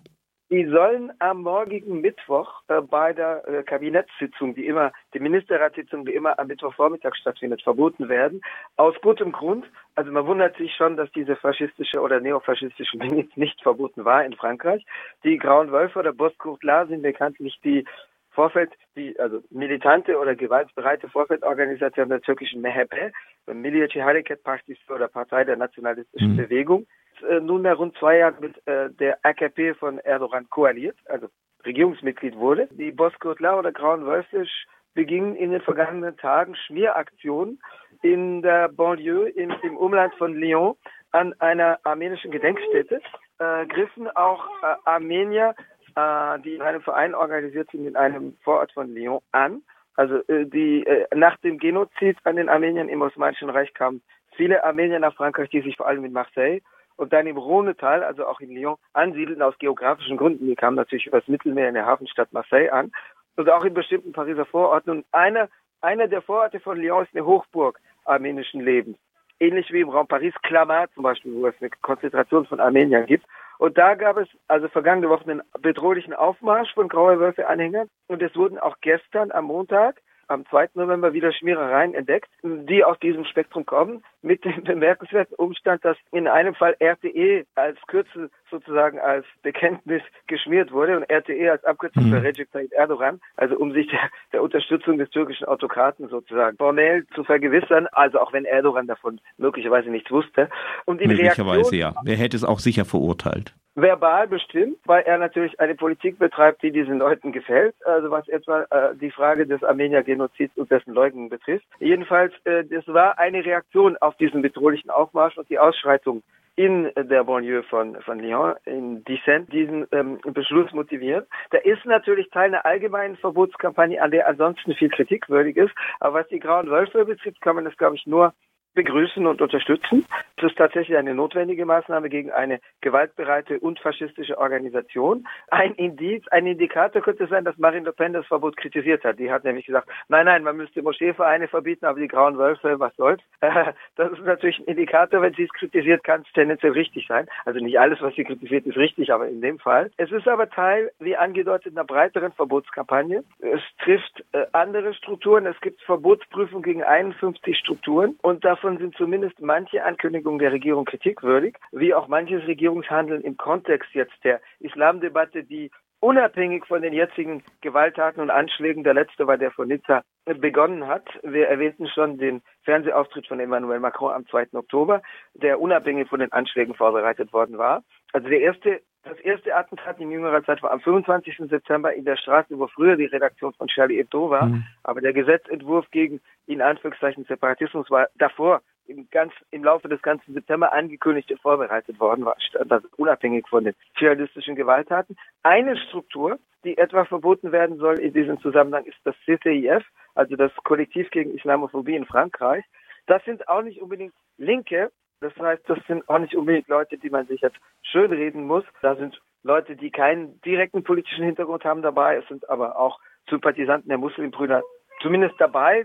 Die 0.52 0.66
sollen 0.66 1.10
am 1.18 1.44
morgigen 1.44 2.02
Mittwoch 2.02 2.60
äh, 2.68 2.82
bei 2.82 3.14
der 3.14 3.48
äh, 3.48 3.62
Kabinettssitzung, 3.62 4.54
die 4.54 4.66
immer, 4.66 4.92
die 5.14 5.18
Ministerratssitzung, 5.18 6.04
die 6.04 6.12
immer 6.12 6.38
am 6.38 6.48
Mittwochvormittag 6.48 7.14
stattfindet, 7.14 7.62
verboten 7.62 8.10
werden. 8.10 8.42
Aus 8.76 8.94
gutem 9.00 9.32
Grund. 9.32 9.64
Also 9.94 10.12
man 10.12 10.26
wundert 10.26 10.54
sich 10.58 10.74
schon, 10.74 10.98
dass 10.98 11.10
diese 11.12 11.36
faschistische 11.36 12.00
oder 12.00 12.20
neofaschistische 12.20 12.96
Miliz 12.98 13.34
nicht 13.34 13.62
verboten 13.62 14.04
war 14.04 14.26
in 14.26 14.34
Frankreich. 14.34 14.84
Die 15.24 15.38
Grauen 15.38 15.72
Wölfe 15.72 16.00
oder 16.00 16.12
Boscourt-La 16.12 16.84
sind 16.84 17.00
bekanntlich 17.00 17.58
die 17.64 17.86
Vorfeld, 18.32 18.72
die, 18.96 19.18
also 19.18 19.40
militante 19.50 20.18
oder 20.18 20.34
gewaltbereite 20.34 21.08
Vorfeldorganisation 21.08 22.08
der 22.08 22.20
türkischen 22.20 22.62
MHP, 22.62 23.12
Milliyetçi 23.46 24.02
Hareket 24.02 24.42
Partisi 24.42 24.80
oder 24.90 25.08
Partei 25.08 25.44
der 25.44 25.56
Nationalistischen 25.56 26.32
mhm. 26.32 26.36
Bewegung, 26.36 26.86
äh, 27.28 27.40
nunmehr 27.40 27.74
rund 27.74 27.96
zwei 27.98 28.18
Jahre 28.18 28.40
mit 28.40 28.66
äh, 28.66 28.90
der 28.90 29.18
AKP 29.22 29.74
von 29.74 29.98
Erdogan 29.98 30.48
koaliert, 30.50 30.96
also 31.06 31.28
Regierungsmitglied 31.64 32.36
wurde. 32.36 32.68
Die 32.72 32.90
Boskurtler 32.90 33.58
oder 33.58 33.72
Grauen 33.72 34.06
Wölfe 34.06 34.46
begingen 34.94 35.36
in 35.36 35.50
den 35.50 35.60
vergangenen 35.60 36.16
Tagen 36.16 36.54
Schmieraktionen 36.54 37.60
in 38.02 38.42
der 38.42 38.68
Banlieue 38.68 39.28
im, 39.30 39.52
im 39.62 39.76
Umland 39.76 40.14
von 40.14 40.34
Lyon 40.34 40.74
an 41.12 41.34
einer 41.40 41.78
armenischen 41.84 42.30
Gedenkstätte, 42.30 43.00
äh, 43.38 43.66
griffen 43.66 44.08
auch 44.08 44.46
äh, 44.62 44.74
Armenier 44.84 45.54
äh, 45.94 46.40
die 46.40 46.54
in 46.54 46.62
einem 46.62 46.82
Verein 46.82 47.14
organisiert 47.14 47.70
sind 47.70 47.86
in 47.86 47.96
einem 47.96 48.36
Vorort 48.42 48.72
von 48.72 48.94
Lyon 48.94 49.20
an. 49.32 49.62
Also 49.96 50.16
äh, 50.28 50.46
die 50.46 50.86
äh, 50.86 51.06
nach 51.14 51.36
dem 51.38 51.58
Genozid 51.58 52.16
an 52.24 52.36
den 52.36 52.48
Armeniern 52.48 52.88
im 52.88 53.02
Osmanischen 53.02 53.50
Reich 53.50 53.72
kamen 53.74 54.02
viele 54.36 54.64
Armenier 54.64 54.98
nach 54.98 55.14
Frankreich, 55.14 55.50
die 55.50 55.60
sich 55.60 55.76
vor 55.76 55.86
allem 55.86 56.04
in 56.04 56.12
Marseille 56.12 56.60
und 56.96 57.12
dann 57.12 57.26
im 57.26 57.36
Rhonetal, 57.36 58.02
also 58.02 58.26
auch 58.26 58.40
in 58.40 58.50
Lyon, 58.50 58.76
ansiedelten 58.92 59.42
aus 59.42 59.58
geografischen 59.58 60.16
Gründen. 60.16 60.46
Die 60.46 60.54
kamen 60.54 60.76
natürlich 60.76 61.06
übers 61.06 61.26
Mittelmeer 61.28 61.68
in 61.68 61.74
der 61.74 61.86
Hafenstadt 61.86 62.32
Marseille 62.32 62.70
an 62.70 62.92
und 63.36 63.48
auch 63.50 63.64
in 63.64 63.74
bestimmten 63.74 64.12
Pariser 64.12 64.44
Vororten. 64.44 64.90
Und 64.90 65.06
einer, 65.12 65.48
einer 65.80 66.08
der 66.08 66.22
Vororte 66.22 66.60
von 66.60 66.78
Lyon 66.78 67.04
ist 67.04 67.14
eine 67.14 67.26
Hochburg 67.26 67.80
armenischen 68.04 68.60
Lebens. 68.60 68.98
Ähnlich 69.40 69.72
wie 69.72 69.80
im 69.80 69.88
Raum 69.88 70.06
Paris, 70.06 70.34
Clamart 70.42 70.92
zum 70.94 71.02
Beispiel, 71.02 71.34
wo 71.34 71.46
es 71.46 71.54
eine 71.60 71.70
Konzentration 71.70 72.46
von 72.46 72.60
Armeniern 72.60 73.06
gibt. 73.06 73.26
Und 73.62 73.78
da 73.78 73.94
gab 73.94 74.16
es 74.16 74.26
also 74.48 74.66
vergangene 74.66 75.08
Woche 75.08 75.22
einen 75.22 75.42
bedrohlichen 75.60 76.14
Aufmarsch 76.14 76.74
von 76.74 76.88
Graue 76.88 77.20
Wölfe-Anhängern. 77.20 77.88
Und 78.08 78.20
es 78.20 78.34
wurden 78.34 78.58
auch 78.58 78.74
gestern 78.80 79.30
am 79.30 79.44
Montag 79.44 80.02
am 80.26 80.44
2. 80.46 80.70
November 80.74 81.12
wieder 81.12 81.32
Schmierereien 81.32 81.94
entdeckt, 81.94 82.28
die 82.42 82.82
aus 82.82 82.98
diesem 82.98 83.24
Spektrum 83.24 83.64
kommen, 83.64 84.02
mit 84.22 84.44
dem 84.44 84.64
bemerkenswerten 84.64 85.34
Umstand, 85.36 85.84
dass 85.84 85.96
in 86.10 86.28
einem 86.28 86.54
Fall 86.54 86.76
RTE 86.80 87.44
als 87.54 87.78
Kürzel 87.86 88.30
sozusagen 88.50 88.98
als 88.98 89.24
Bekenntnis 89.42 90.02
geschmiert 90.26 90.72
wurde 90.72 90.96
und 90.96 91.10
RTE 91.10 91.50
als 91.50 91.64
Abkürzung 91.64 92.04
für 92.04 92.20
mhm. 92.20 92.26
Recep 92.26 92.50
Tayyip 92.52 92.72
Erdogan, 92.72 93.20
also 93.36 93.56
um 93.56 93.72
sich 93.72 93.88
der, 93.88 94.10
der 94.32 94.42
Unterstützung 94.42 94.98
des 94.98 95.10
türkischen 95.10 95.46
Autokraten 95.46 96.08
sozusagen 96.08 96.56
formell 96.56 97.06
zu 97.14 97.24
vergewissern, 97.24 97.86
also 97.92 98.20
auch 98.20 98.32
wenn 98.32 98.44
Erdogan 98.44 98.86
davon 98.86 99.20
möglicherweise 99.38 99.90
nichts 99.90 100.10
wusste. 100.10 100.48
Und 100.84 101.00
in 101.00 101.08
Möglicherweise 101.08 101.72
Reaktion, 101.72 101.80
ja. 101.80 101.94
Er 102.04 102.16
hätte 102.16 102.36
es 102.36 102.44
auch 102.44 102.58
sicher 102.58 102.84
verurteilt 102.84 103.54
verbal 103.74 104.28
bestimmt, 104.28 104.76
weil 104.84 105.02
er 105.04 105.18
natürlich 105.18 105.58
eine 105.58 105.74
Politik 105.74 106.18
betreibt, 106.18 106.62
die 106.62 106.72
diesen 106.72 106.98
Leuten 106.98 107.32
gefällt, 107.32 107.74
also 107.86 108.10
was 108.10 108.28
etwa 108.28 108.62
äh, 108.70 108.94
die 109.00 109.10
Frage 109.10 109.46
des 109.46 109.62
Armenier-Genozids 109.64 110.56
und 110.56 110.70
dessen 110.70 110.92
Leugnung 110.92 111.30
betrifft. 111.30 111.66
Jedenfalls, 111.78 112.34
äh, 112.44 112.64
das 112.64 112.86
war 112.86 113.18
eine 113.18 113.44
Reaktion 113.44 113.96
auf 113.98 114.11
diesen 114.16 114.42
bedrohlichen 114.42 114.90
Aufmarsch 114.90 115.36
und 115.36 115.48
die 115.48 115.58
Ausschreitung 115.58 116.22
in 116.54 116.90
der 116.96 117.24
Banlieue 117.24 117.62
von, 117.62 117.96
von 118.02 118.18
Lyon, 118.18 118.54
in 118.66 119.02
Dissent, 119.04 119.50
diesen 119.52 119.86
ähm, 119.90 120.20
Beschluss 120.22 120.70
motiviert. 120.72 121.26
Der 121.50 121.64
ist 121.64 121.84
natürlich 121.86 122.28
Teil 122.30 122.48
einer 122.48 122.66
allgemeinen 122.66 123.16
Verbotskampagne, 123.16 124.02
an 124.02 124.10
der 124.10 124.28
ansonsten 124.28 124.74
viel 124.74 124.90
kritikwürdig 124.90 125.56
ist. 125.56 125.72
Aber 126.00 126.20
was 126.20 126.28
die 126.28 126.40
Grauen 126.40 126.68
Wölfe 126.68 127.06
betrifft, 127.06 127.40
kann 127.40 127.56
man 127.56 127.64
das, 127.64 127.76
glaube 127.76 127.96
ich, 127.96 128.06
nur 128.06 128.34
begrüßen 128.74 129.26
und 129.26 129.40
unterstützen. 129.42 130.06
Das 130.36 130.50
ist 130.50 130.58
tatsächlich 130.58 130.96
eine 130.96 131.14
notwendige 131.14 131.66
Maßnahme 131.66 132.08
gegen 132.08 132.30
eine 132.30 132.60
gewaltbereite 132.80 133.60
und 133.60 133.78
faschistische 133.78 134.38
Organisation. 134.38 135.26
Ein 135.50 135.74
Indiz, 135.74 136.26
ein 136.28 136.46
Indikator 136.46 137.02
könnte 137.02 137.26
sein, 137.26 137.44
dass 137.44 137.58
Marine 137.58 137.86
Le 137.86 137.92
Pen 137.92 138.12
das 138.12 138.26
Verbot 138.26 138.56
kritisiert 138.56 139.04
hat. 139.04 139.18
Die 139.18 139.30
hat 139.30 139.44
nämlich 139.44 139.66
gesagt, 139.66 139.88
nein, 140.08 140.26
nein, 140.26 140.42
man 140.42 140.56
müsste 140.56 140.82
Moscheevereine 140.82 141.48
verbieten, 141.48 141.84
aber 141.84 142.00
die 142.00 142.08
grauen 142.08 142.38
Wölfe, 142.38 142.78
was 142.80 142.94
soll's. 142.96 143.22
Das 143.96 144.10
ist 144.12 144.24
natürlich 144.24 144.58
ein 144.58 144.64
Indikator, 144.64 145.20
wenn 145.20 145.34
sie 145.34 145.44
es 145.44 145.52
kritisiert, 145.52 146.02
kann 146.02 146.22
es 146.22 146.32
tendenziell 146.32 146.72
richtig 146.72 147.06
sein. 147.06 147.26
Also 147.44 147.60
nicht 147.60 147.78
alles, 147.78 148.00
was 148.00 148.14
sie 148.14 148.24
kritisiert, 148.24 148.66
ist 148.66 148.76
richtig, 148.76 149.12
aber 149.12 149.28
in 149.28 149.40
dem 149.40 149.58
Fall. 149.58 149.90
Es 149.96 150.10
ist 150.10 150.26
aber 150.26 150.48
Teil, 150.48 150.90
wie 150.98 151.16
angedeutet, 151.16 151.76
einer 151.76 151.84
breiteren 151.84 152.32
Verbotskampagne. 152.32 153.22
Es 153.40 153.60
trifft 153.84 154.24
äh, 154.32 154.46
andere 154.52 154.94
Strukturen. 154.94 155.46
Es 155.46 155.60
gibt 155.60 155.82
Verbotsprüfungen 155.82 156.62
gegen 156.62 156.82
51 156.82 157.56
Strukturen 157.58 158.16
und 158.22 158.44
das 158.44 158.61
Davon 158.62 158.78
sind 158.78 158.94
zumindest 158.94 159.40
manche 159.40 159.82
Ankündigungen 159.82 160.38
der 160.38 160.52
Regierung 160.52 160.84
kritikwürdig, 160.84 161.56
wie 161.72 161.94
auch 161.94 162.06
manches 162.06 162.46
Regierungshandeln 162.46 163.20
im 163.22 163.36
Kontext 163.36 163.92
jetzt 163.92 164.14
der 164.22 164.40
Islamdebatte, 164.60 165.42
die 165.42 165.72
unabhängig 165.98 166.64
von 166.66 166.80
den 166.80 166.92
jetzigen 166.92 167.42
Gewalttaten 167.60 168.22
und 168.22 168.30
Anschlägen, 168.30 168.84
der 168.84 168.94
letzte 168.94 169.26
war 169.26 169.36
der 169.36 169.50
von 169.50 169.66
Nizza, 169.66 170.04
begonnen 170.26 170.86
hat. 170.86 171.08
Wir 171.24 171.48
erwähnten 171.48 171.88
schon 171.88 172.18
den 172.18 172.40
Fernsehauftritt 172.62 173.26
von 173.26 173.40
Emmanuel 173.40 173.80
Macron 173.80 174.12
am 174.12 174.26
2. 174.28 174.50
Oktober, 174.52 175.02
der 175.34 175.60
unabhängig 175.60 176.08
von 176.08 176.20
den 176.20 176.30
Anschlägen 176.30 176.76
vorbereitet 176.76 177.32
worden 177.32 177.58
war. 177.58 177.82
Also 178.12 178.28
der 178.28 178.42
erste 178.42 178.80
das 179.02 179.18
erste 179.20 179.54
Attentat 179.54 180.00
in 180.00 180.10
jüngerer 180.10 180.44
Zeit 180.44 180.62
war 180.62 180.70
am 180.70 180.80
25. 180.80 181.48
September 181.50 181.92
in 181.92 182.04
der 182.04 182.16
Straße, 182.16 182.58
wo 182.58 182.68
früher 182.68 182.96
die 182.96 183.06
Redaktion 183.06 183.52
von 183.54 183.66
Charlie 183.68 183.96
Hebdo 183.96 184.30
war. 184.30 184.46
Mhm. 184.46 184.64
Aber 184.84 185.00
der 185.00 185.12
Gesetzentwurf 185.12 185.90
gegen, 185.90 186.20
in 186.46 186.62
Anführungszeichen, 186.62 187.24
Separatismus 187.24 187.90
war 187.90 188.08
davor 188.16 188.62
im, 188.86 189.08
ganz, 189.10 189.32
im 189.50 189.64
Laufe 189.64 189.88
des 189.88 190.02
ganzen 190.02 190.34
September 190.34 190.72
angekündigt 190.72 191.30
und 191.30 191.40
vorbereitet 191.40 191.98
worden 191.98 192.24
war, 192.24 192.36
das 192.66 192.84
unabhängig 192.96 193.48
von 193.48 193.64
den 193.64 193.74
dschihadistischen 193.96 194.54
Gewalttaten. 194.54 195.16
Eine 195.42 195.76
Struktur, 195.76 196.38
die 196.64 196.78
etwa 196.78 197.04
verboten 197.04 197.52
werden 197.52 197.78
soll 197.78 197.98
in 197.98 198.12
diesem 198.12 198.40
Zusammenhang, 198.40 198.84
ist 198.84 198.98
das 199.04 199.16
CCIF, 199.24 199.84
also 200.14 200.36
das 200.36 200.52
Kollektiv 200.64 201.10
gegen 201.10 201.34
Islamophobie 201.34 201.96
in 201.96 202.06
Frankreich. 202.06 202.64
Das 203.06 203.24
sind 203.24 203.48
auch 203.48 203.62
nicht 203.62 203.80
unbedingt 203.80 204.14
Linke, 204.38 204.90
das 205.22 205.34
heißt, 205.36 205.62
das 205.68 205.78
sind 205.86 206.08
auch 206.08 206.18
nicht 206.18 206.34
unbedingt 206.34 206.68
Leute, 206.68 206.98
die 206.98 207.10
man 207.10 207.26
sich 207.26 207.40
jetzt 207.40 207.56
schönreden 207.82 208.46
muss. 208.46 208.64
Da 208.82 208.96
sind 208.96 209.20
Leute, 209.42 209.76
die 209.76 209.90
keinen 209.90 210.40
direkten 210.42 210.84
politischen 210.84 211.24
Hintergrund 211.24 211.64
haben 211.64 211.82
dabei. 211.82 212.16
Es 212.16 212.28
sind 212.28 212.48
aber 212.48 212.78
auch 212.78 212.98
Sympathisanten 213.28 213.88
der 213.88 213.98
Muslimbrüder 213.98 214.62
zumindest 215.00 215.34
dabei. 215.38 215.84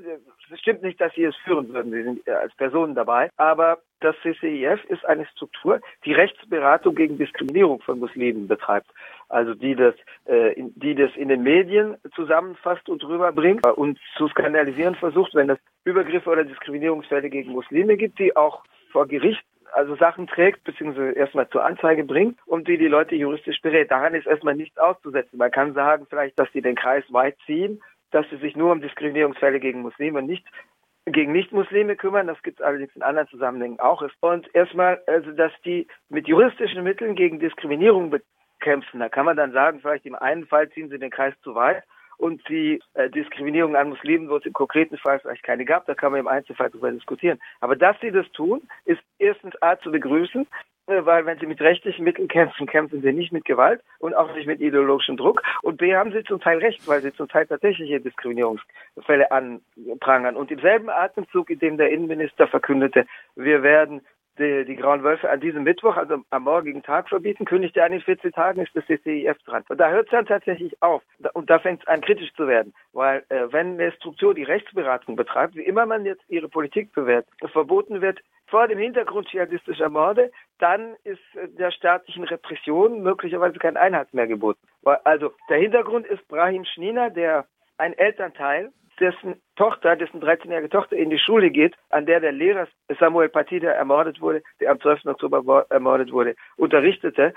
Es 0.51 0.59
stimmt 0.59 0.83
nicht, 0.83 1.01
dass 1.01 1.13
sie 1.13 1.23
es 1.23 1.35
führen 1.37 1.73
würden. 1.73 1.91
Sie 1.91 2.03
sind 2.03 2.29
als 2.29 2.55
Personen 2.55 2.95
dabei. 2.95 3.29
Aber 3.37 3.79
das 3.99 4.15
CCIF 4.21 4.83
ist 4.85 5.05
eine 5.05 5.25
Struktur, 5.27 5.81
die 6.05 6.13
Rechtsberatung 6.13 6.95
gegen 6.95 7.17
Diskriminierung 7.17 7.81
von 7.81 7.99
Muslimen 7.99 8.47
betreibt. 8.47 8.87
Also 9.27 9.55
die 9.55 9.75
das, 9.75 9.95
äh, 10.25 10.53
die 10.55 10.95
das 10.95 11.11
in 11.15 11.27
den 11.29 11.43
Medien 11.43 11.97
zusammenfasst 12.15 12.87
und 12.89 13.03
rüberbringt 13.03 13.65
und 13.65 13.99
zu 14.15 14.27
skandalisieren 14.29 14.95
versucht, 14.95 15.33
wenn 15.35 15.49
es 15.49 15.59
Übergriffe 15.83 16.29
oder 16.29 16.43
Diskriminierungsfälle 16.43 17.29
gegen 17.29 17.51
Muslime 17.51 17.97
gibt, 17.97 18.19
die 18.19 18.35
auch 18.35 18.63
vor 18.97 19.07
Gericht 19.07 19.43
also 19.73 19.95
Sachen 19.95 20.25
trägt, 20.25 20.63
beziehungsweise 20.63 21.11
erstmal 21.11 21.47
zur 21.49 21.63
Anzeige 21.63 22.03
bringt 22.03 22.39
und 22.47 22.67
die 22.67 22.79
die 22.79 22.87
Leute 22.87 23.13
juristisch 23.13 23.61
berät. 23.61 23.91
Daran 23.91 24.15
ist 24.15 24.25
erstmal 24.25 24.55
nichts 24.55 24.79
auszusetzen. 24.79 25.37
Man 25.37 25.51
kann 25.51 25.75
sagen 25.75 26.07
vielleicht, 26.09 26.39
dass 26.39 26.51
sie 26.51 26.63
den 26.63 26.75
Kreis 26.75 27.03
weit 27.09 27.37
ziehen, 27.45 27.79
dass 28.09 28.27
sie 28.31 28.37
sich 28.37 28.55
nur 28.55 28.71
um 28.71 28.81
Diskriminierungsfälle 28.81 29.59
gegen 29.59 29.81
Muslime 29.81 30.23
nicht 30.23 30.43
gegen 31.05 31.31
Nicht-Muslime 31.31 31.95
kümmern, 31.95 32.27
das 32.27 32.41
gibt 32.41 32.59
es 32.59 32.65
allerdings 32.65 32.93
in 32.95 33.03
anderen 33.03 33.29
Zusammenhängen 33.29 33.79
auch. 33.79 34.03
Und 34.19 34.53
erstmal, 34.55 34.99
also 35.05 35.31
dass 35.31 35.53
die 35.63 35.87
mit 36.09 36.27
juristischen 36.27 36.83
Mitteln 36.83 37.15
gegen 37.15 37.39
Diskriminierung 37.39 38.09
bekämpfen, 38.09 38.99
da 38.99 39.09
kann 39.09 39.25
man 39.25 39.37
dann 39.37 39.53
sagen, 39.53 39.79
vielleicht 39.79 40.07
im 40.07 40.15
einen 40.15 40.47
Fall 40.47 40.69
ziehen 40.71 40.89
sie 40.89 40.99
den 40.99 41.11
Kreis 41.11 41.35
zu 41.43 41.53
weit, 41.53 41.83
und 42.17 42.47
die 42.49 42.81
äh, 42.93 43.09
Diskriminierung 43.09 43.75
an 43.75 43.89
Muslimen, 43.89 44.29
wo 44.29 44.37
es 44.37 44.45
im 44.45 44.53
konkreten 44.53 44.97
Fall 44.97 45.19
vielleicht 45.19 45.43
keine 45.43 45.65
gab, 45.65 45.85
da 45.85 45.93
kann 45.93 46.11
man 46.11 46.21
im 46.21 46.27
Einzelfall 46.27 46.69
darüber 46.69 46.91
diskutieren. 46.91 47.39
Aber 47.59 47.75
dass 47.75 47.99
sie 48.01 48.11
das 48.11 48.29
tun, 48.31 48.61
ist 48.85 49.01
erstens 49.19 49.61
A 49.61 49.77
zu 49.79 49.91
begrüßen, 49.91 50.47
äh, 50.87 51.05
weil 51.05 51.25
wenn 51.25 51.37
sie 51.39 51.45
mit 51.45 51.61
rechtlichen 51.61 52.03
Mitteln 52.03 52.27
kämpfen, 52.27 52.65
kämpfen 52.65 53.01
sie 53.01 53.13
nicht 53.13 53.31
mit 53.31 53.45
Gewalt 53.45 53.81
und 53.99 54.15
auch 54.15 54.33
nicht 54.33 54.47
mit 54.47 54.61
ideologischem 54.61 55.17
Druck. 55.17 55.43
Und 55.61 55.77
B 55.77 55.95
haben 55.95 56.11
sie 56.11 56.23
zum 56.23 56.39
Teil 56.39 56.57
recht, 56.57 56.87
weil 56.87 57.01
sie 57.01 57.13
zum 57.13 57.27
Teil 57.27 57.45
tatsächliche 57.45 57.99
Diskriminierungsfälle 57.99 59.31
anprangern. 59.31 60.35
Und 60.35 60.49
im 60.51 60.59
selben 60.59 60.89
Atemzug, 60.89 61.49
in 61.49 61.59
dem 61.59 61.77
der 61.77 61.91
Innenminister 61.91 62.47
verkündete, 62.47 63.05
wir 63.35 63.63
werden 63.63 64.01
die, 64.39 64.65
die 64.65 64.75
Grauen 64.75 65.03
Wölfe 65.03 65.29
an 65.29 65.39
diesem 65.39 65.63
Mittwoch, 65.63 65.97
also 65.97 66.23
am 66.29 66.43
morgigen 66.43 66.83
Tag 66.83 67.09
verbieten, 67.09 67.45
kündigt 67.45 67.77
er 67.77 67.85
an 67.85 67.93
in 67.93 68.01
14 68.01 68.31
Tagen, 68.31 68.61
ist 68.61 68.75
das 68.75 68.85
CCIF 68.85 69.37
dran. 69.45 69.63
Und 69.69 69.79
da 69.79 69.89
hört 69.89 70.05
es 70.05 70.11
dann 70.11 70.25
tatsächlich 70.25 70.81
auf. 70.81 71.03
Und 71.33 71.49
da 71.49 71.59
fängt 71.59 71.81
es 71.81 71.87
an, 71.87 72.01
kritisch 72.01 72.33
zu 72.35 72.47
werden. 72.47 72.73
Weil 72.93 73.23
äh, 73.29 73.51
wenn 73.51 73.73
eine 73.73 73.91
Struktur 73.93 74.33
die 74.33 74.43
Rechtsberatung 74.43 75.15
betreibt, 75.15 75.55
wie 75.55 75.65
immer 75.65 75.85
man 75.85 76.05
jetzt 76.05 76.23
ihre 76.27 76.49
Politik 76.49 76.93
bewertet, 76.93 77.31
verboten 77.51 78.01
wird, 78.01 78.19
vor 78.47 78.67
dem 78.67 78.79
Hintergrund 78.79 79.27
dschihadistischer 79.27 79.89
Morde, 79.89 80.31
dann 80.59 80.95
ist 81.03 81.19
äh, 81.35 81.47
der 81.49 81.71
staatlichen 81.71 82.23
Repression 82.23 83.01
möglicherweise 83.01 83.59
kein 83.59 83.77
Einhalt 83.77 84.13
mehr 84.13 84.27
geboten. 84.27 84.59
Also 85.03 85.33
der 85.49 85.57
Hintergrund 85.57 86.07
ist 86.07 86.25
Brahim 86.27 86.63
Schnina, 86.63 87.09
der 87.09 87.45
ein 87.77 87.93
Elternteil 87.93 88.71
dessen 88.99 89.41
Tochter, 89.55 89.95
dessen 89.95 90.21
13-jährige 90.21 90.69
Tochter 90.69 90.95
in 90.95 91.09
die 91.09 91.19
Schule 91.19 91.51
geht, 91.51 91.75
an 91.89 92.05
der 92.05 92.19
der 92.19 92.31
Lehrer 92.31 92.67
Samuel 92.99 93.29
Paty, 93.29 93.59
der 93.59 93.75
ermordet 93.75 94.21
wurde, 94.21 94.41
der 94.59 94.71
am 94.71 94.79
12. 94.79 95.05
Oktober 95.05 95.65
ermordet 95.69 96.11
wurde, 96.11 96.35
unterrichtete. 96.57 97.33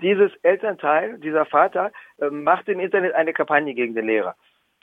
Dieses 0.00 0.32
Elternteil, 0.42 1.18
dieser 1.18 1.44
Vater, 1.44 1.92
äh, 2.18 2.30
macht 2.30 2.68
im 2.68 2.80
Internet 2.80 3.14
eine 3.14 3.32
Kampagne 3.32 3.74
gegen 3.74 3.94
den 3.94 4.06
Lehrer. 4.06 4.34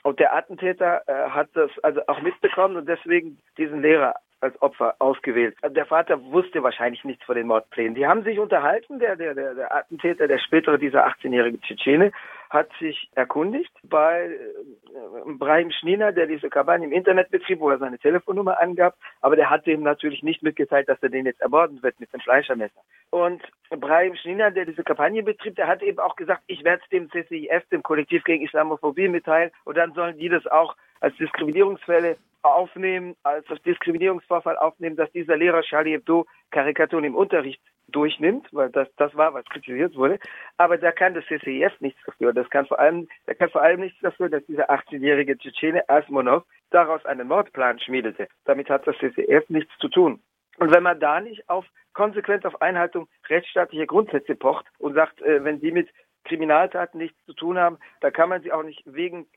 Und 0.04 0.20
der 0.20 0.36
Attentäter 0.36 1.02
äh, 1.08 1.30
hat 1.30 1.50
das 1.54 1.72
also 1.82 2.02
auch 2.08 2.22
mitbekommen 2.22 2.76
und 2.76 2.88
deswegen 2.88 3.40
diesen 3.58 3.82
Lehrer 3.82 4.16
als 4.42 4.62
Opfer 4.62 4.96
ausgewählt. 5.00 5.56
Also 5.62 5.74
der 5.74 5.86
Vater 5.86 6.22
wusste 6.26 6.62
wahrscheinlich 6.62 7.04
nichts 7.06 7.24
von 7.24 7.36
den 7.36 7.48
Mordplänen. 7.48 7.96
Die 7.96 8.06
haben 8.06 8.24
sich 8.24 8.38
unterhalten, 8.38 9.00
der, 9.00 9.16
der, 9.16 9.34
der, 9.34 9.56
der 9.56 9.74
Attentäter, 9.74 10.28
der 10.28 10.38
spätere, 10.40 10.78
dieser 10.78 11.08
18-jährige 11.08 11.62
Tschetschene, 11.62 12.12
hat 12.54 12.70
sich 12.80 13.10
erkundigt 13.16 13.74
bei 13.82 14.26
äh, 14.26 15.12
Brahim 15.25 15.72
Schnina, 15.72 16.12
der 16.12 16.27
diese 16.27 16.50
Kampagne 16.50 16.86
im 16.86 16.94
Internet 16.94 17.30
betrieb, 17.32 17.60
wo 17.60 17.70
er 17.70 17.77
seine 17.77 18.00
Telefonnummer 18.00 18.60
angab, 18.60 18.96
aber 19.22 19.36
der 19.36 19.50
hat 19.50 19.68
ihm 19.68 19.84
natürlich 19.84 20.24
nicht 20.24 20.44
mitgeteilt, 20.44 20.89
dass 20.89 21.01
er 21.01 21.10
den 21.10 21.25
jetzt 21.25 21.42
ermorden 21.42 21.82
wird 21.84 22.00
mit 22.00 22.12
dem 22.13 22.20
Fleischermesser. 22.20 22.82
Und 23.10 23.42
Brahim 23.70 24.15
Schnina, 24.15 24.50
der 24.50 24.65
diese 24.65 24.84
Kampagne 24.84 25.24
betrieb, 25.24 25.56
der 25.56 25.68
hat 25.68 25.82
eben 25.84 26.00
auch 26.00 26.15
gesagt, 26.15 26.44
ich 26.48 26.63
werde 26.63 26.82
es 26.84 26.89
dem 26.89 27.10
CCIF, 27.10 27.63
dem 27.72 27.84
Kollektiv 27.84 28.24
gegen 28.24 28.44
Islamophobie 28.44 29.08
mitteilen 29.08 29.51
und 29.65 29.77
dann 29.77 29.94
sollen 29.94 30.18
die 30.18 30.30
das 30.30 30.46
auch 30.48 30.75
als 31.00 31.15
Diskriminierungsfälle 31.18 32.18
aufnehmen, 32.44 33.15
als 33.24 33.46
Diskriminierungsvorfall 33.65 34.58
aufnehmen, 34.58 34.96
dass 34.96 35.12
dieser 35.12 35.38
Lehrer 35.38 35.62
Charlie 35.62 35.92
Hebdo 35.92 36.25
Karikaturen 36.51 37.06
im 37.06 37.15
Unterricht 37.15 37.62
durchnimmt, 37.88 38.48
weil 38.51 38.70
das, 38.70 38.88
das 38.98 39.15
war, 39.15 39.34
was 39.34 39.46
kritisiert 39.46 39.96
wurde. 39.96 40.20
Aber 40.58 40.77
da 40.77 40.92
kann 40.92 41.13
das 41.13 41.25
CCIF 41.25 41.80
nichts 41.80 42.00
dafür. 42.06 42.34
Das 42.34 42.50
kann 42.50 42.65
vor 42.65 42.80
allem, 42.80 43.08
da 43.25 43.34
kann 43.34 43.50
vor 43.50 43.62
allem 43.62 43.82
nichts 43.82 44.00
dafür, 44.01 44.30
dass 44.30 44.46
dieser 44.46 44.70
18-jährige 44.70 45.12
Tschetschene 45.38 45.88
Asmonov 45.89 46.43
daraus 46.72 47.05
einen 47.05 47.27
Mordplan 47.27 47.79
schmiedete. 47.79 48.27
Damit 48.46 48.70
hat 48.70 48.88
das 48.88 48.98
CCIF 48.98 49.50
nichts 49.50 49.72
zu 49.79 49.89
tun. 49.89 50.22
Und 50.58 50.74
wenn 50.74 50.84
man 50.84 51.00
da 51.00 51.20
nicht 51.20 51.50
auf 51.50 51.65
konsequent 51.93 52.46
auf 52.46 52.62
Einhaltung 52.62 53.08
rechtsstaatlicher 53.29 53.86
Grundsätze 53.86 54.36
pocht 54.36 54.65
und 54.79 54.93
sagt, 54.93 55.22
äh, 55.22 55.43
wenn 55.43 55.60
die 55.60 55.72
mit 55.72 55.89
Kriminaltaten 56.25 57.00
nichts 57.00 57.17
zu 57.25 57.34
tun 57.34 57.58
haben, 57.58 57.77
da 58.01 58.12
kann 58.12 58.29
man 58.29 58.41
sie 58.41 58.51
auch 58.51 58.63
nicht 58.63 58.82
wegen 58.86 59.27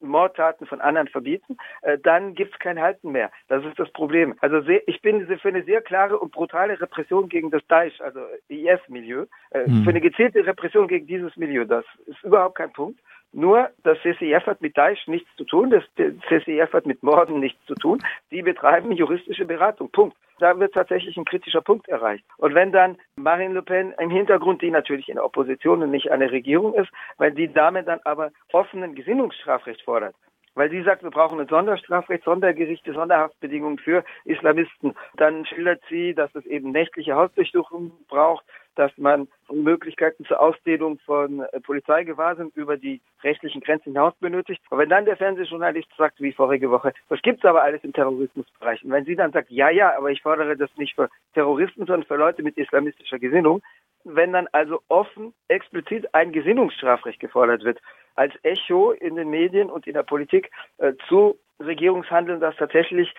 Mordtaten 0.00 0.66
von 0.66 0.80
anderen 0.80 1.08
verbieten, 1.08 1.56
äh, 1.82 1.98
dann 1.98 2.34
gibt 2.34 2.52
es 2.52 2.58
kein 2.58 2.80
Halten 2.80 3.12
mehr. 3.12 3.30
Das 3.48 3.64
ist 3.64 3.78
das 3.78 3.90
Problem. 3.92 4.34
Also 4.40 4.60
ich 4.86 5.00
bin 5.00 5.26
für 5.26 5.48
eine 5.48 5.64
sehr 5.64 5.80
klare 5.80 6.18
und 6.18 6.32
brutale 6.32 6.80
Repression 6.80 7.28
gegen 7.28 7.50
das 7.50 7.66
Daesh, 7.68 8.00
also 8.00 8.20
IS-Milieu, 8.48 9.26
äh, 9.50 9.64
hm. 9.64 9.84
für 9.84 9.90
eine 9.90 10.00
gezielte 10.00 10.44
Repression 10.46 10.88
gegen 10.88 11.06
dieses 11.06 11.36
Milieu. 11.36 11.64
Das 11.64 11.84
ist 12.06 12.22
überhaupt 12.22 12.56
kein 12.56 12.72
Punkt. 12.72 13.00
Nur 13.34 13.70
das 13.82 13.98
CCF 14.02 14.46
hat 14.46 14.60
mit 14.60 14.76
Daesh 14.78 15.08
nichts 15.08 15.28
zu 15.36 15.44
tun, 15.44 15.70
das 15.70 15.82
CCF 15.96 16.72
hat 16.72 16.86
mit 16.86 17.02
Morden 17.02 17.40
nichts 17.40 17.58
zu 17.66 17.74
tun. 17.74 18.00
Die 18.30 18.42
betreiben 18.42 18.92
juristische 18.92 19.44
Beratung. 19.44 19.90
Punkt. 19.90 20.16
Da 20.38 20.58
wird 20.58 20.72
tatsächlich 20.74 21.16
ein 21.16 21.24
kritischer 21.24 21.60
Punkt 21.60 21.88
erreicht. 21.88 22.24
Und 22.38 22.54
wenn 22.54 22.70
dann 22.70 22.96
Marine 23.16 23.54
Le 23.54 23.62
Pen 23.62 23.92
im 23.98 24.10
Hintergrund, 24.10 24.62
die 24.62 24.70
natürlich 24.70 25.08
in 25.08 25.16
der 25.16 25.24
Opposition 25.24 25.82
und 25.82 25.90
nicht 25.90 26.12
eine 26.12 26.30
Regierung 26.30 26.74
ist, 26.74 26.90
weil 27.18 27.32
die 27.32 27.52
Dame 27.52 27.82
dann 27.82 28.00
aber 28.04 28.30
offenen 28.52 28.94
Gesinnungsstrafrecht 28.94 29.82
fordert, 29.82 30.14
weil 30.54 30.70
sie 30.70 30.82
sagt, 30.82 31.02
wir 31.02 31.10
brauchen 31.10 31.40
ein 31.40 31.48
Sonderstrafrecht, 31.48 32.24
Sondergerichte, 32.24 32.92
Sonderhaftbedingungen 32.92 33.78
für 33.78 34.04
Islamisten. 34.24 34.94
Dann 35.16 35.44
schildert 35.46 35.82
sie, 35.88 36.14
dass 36.14 36.32
es 36.34 36.46
eben 36.46 36.70
nächtliche 36.70 37.14
Hausdurchsuchungen 37.14 37.92
braucht, 38.08 38.44
dass 38.74 38.92
man 38.96 39.28
Möglichkeiten 39.50 40.24
zur 40.24 40.40
Ausdehnung 40.40 40.98
von 41.00 41.40
äh, 41.40 41.60
Polizeigewahrsam 41.60 42.50
über 42.54 42.76
die 42.76 43.00
rechtlichen 43.22 43.60
Grenzen 43.60 43.92
hinaus 43.92 44.14
benötigt. 44.20 44.60
Und 44.70 44.78
wenn 44.78 44.88
dann 44.88 45.04
der 45.04 45.16
Fernsehjournalist 45.16 45.88
sagt, 45.96 46.20
wie 46.20 46.32
vorige 46.32 46.70
Woche, 46.70 46.92
das 47.08 47.22
gibt's 47.22 47.44
aber 47.44 47.62
alles 47.62 47.82
im 47.84 47.92
Terrorismusbereich. 47.92 48.84
Und 48.84 48.90
wenn 48.90 49.04
sie 49.04 49.16
dann 49.16 49.32
sagt, 49.32 49.50
ja, 49.50 49.70
ja, 49.70 49.96
aber 49.96 50.10
ich 50.10 50.22
fordere 50.22 50.56
das 50.56 50.70
nicht 50.76 50.94
für 50.94 51.08
Terroristen, 51.34 51.86
sondern 51.86 52.04
für 52.04 52.16
Leute 52.16 52.42
mit 52.42 52.56
islamistischer 52.56 53.18
Gesinnung, 53.18 53.62
wenn 54.04 54.32
dann 54.32 54.48
also 54.52 54.80
offen, 54.88 55.32
explizit 55.48 56.14
ein 56.14 56.32
Gesinnungsstrafrecht 56.32 57.20
gefordert 57.20 57.64
wird, 57.64 57.80
als 58.14 58.34
Echo 58.42 58.92
in 58.92 59.16
den 59.16 59.30
Medien 59.30 59.70
und 59.70 59.86
in 59.86 59.94
der 59.94 60.02
Politik 60.02 60.50
äh, 60.78 60.92
zu 61.08 61.38
Regierungshandeln, 61.58 62.40
das 62.40 62.56
tatsächlich 62.56 63.14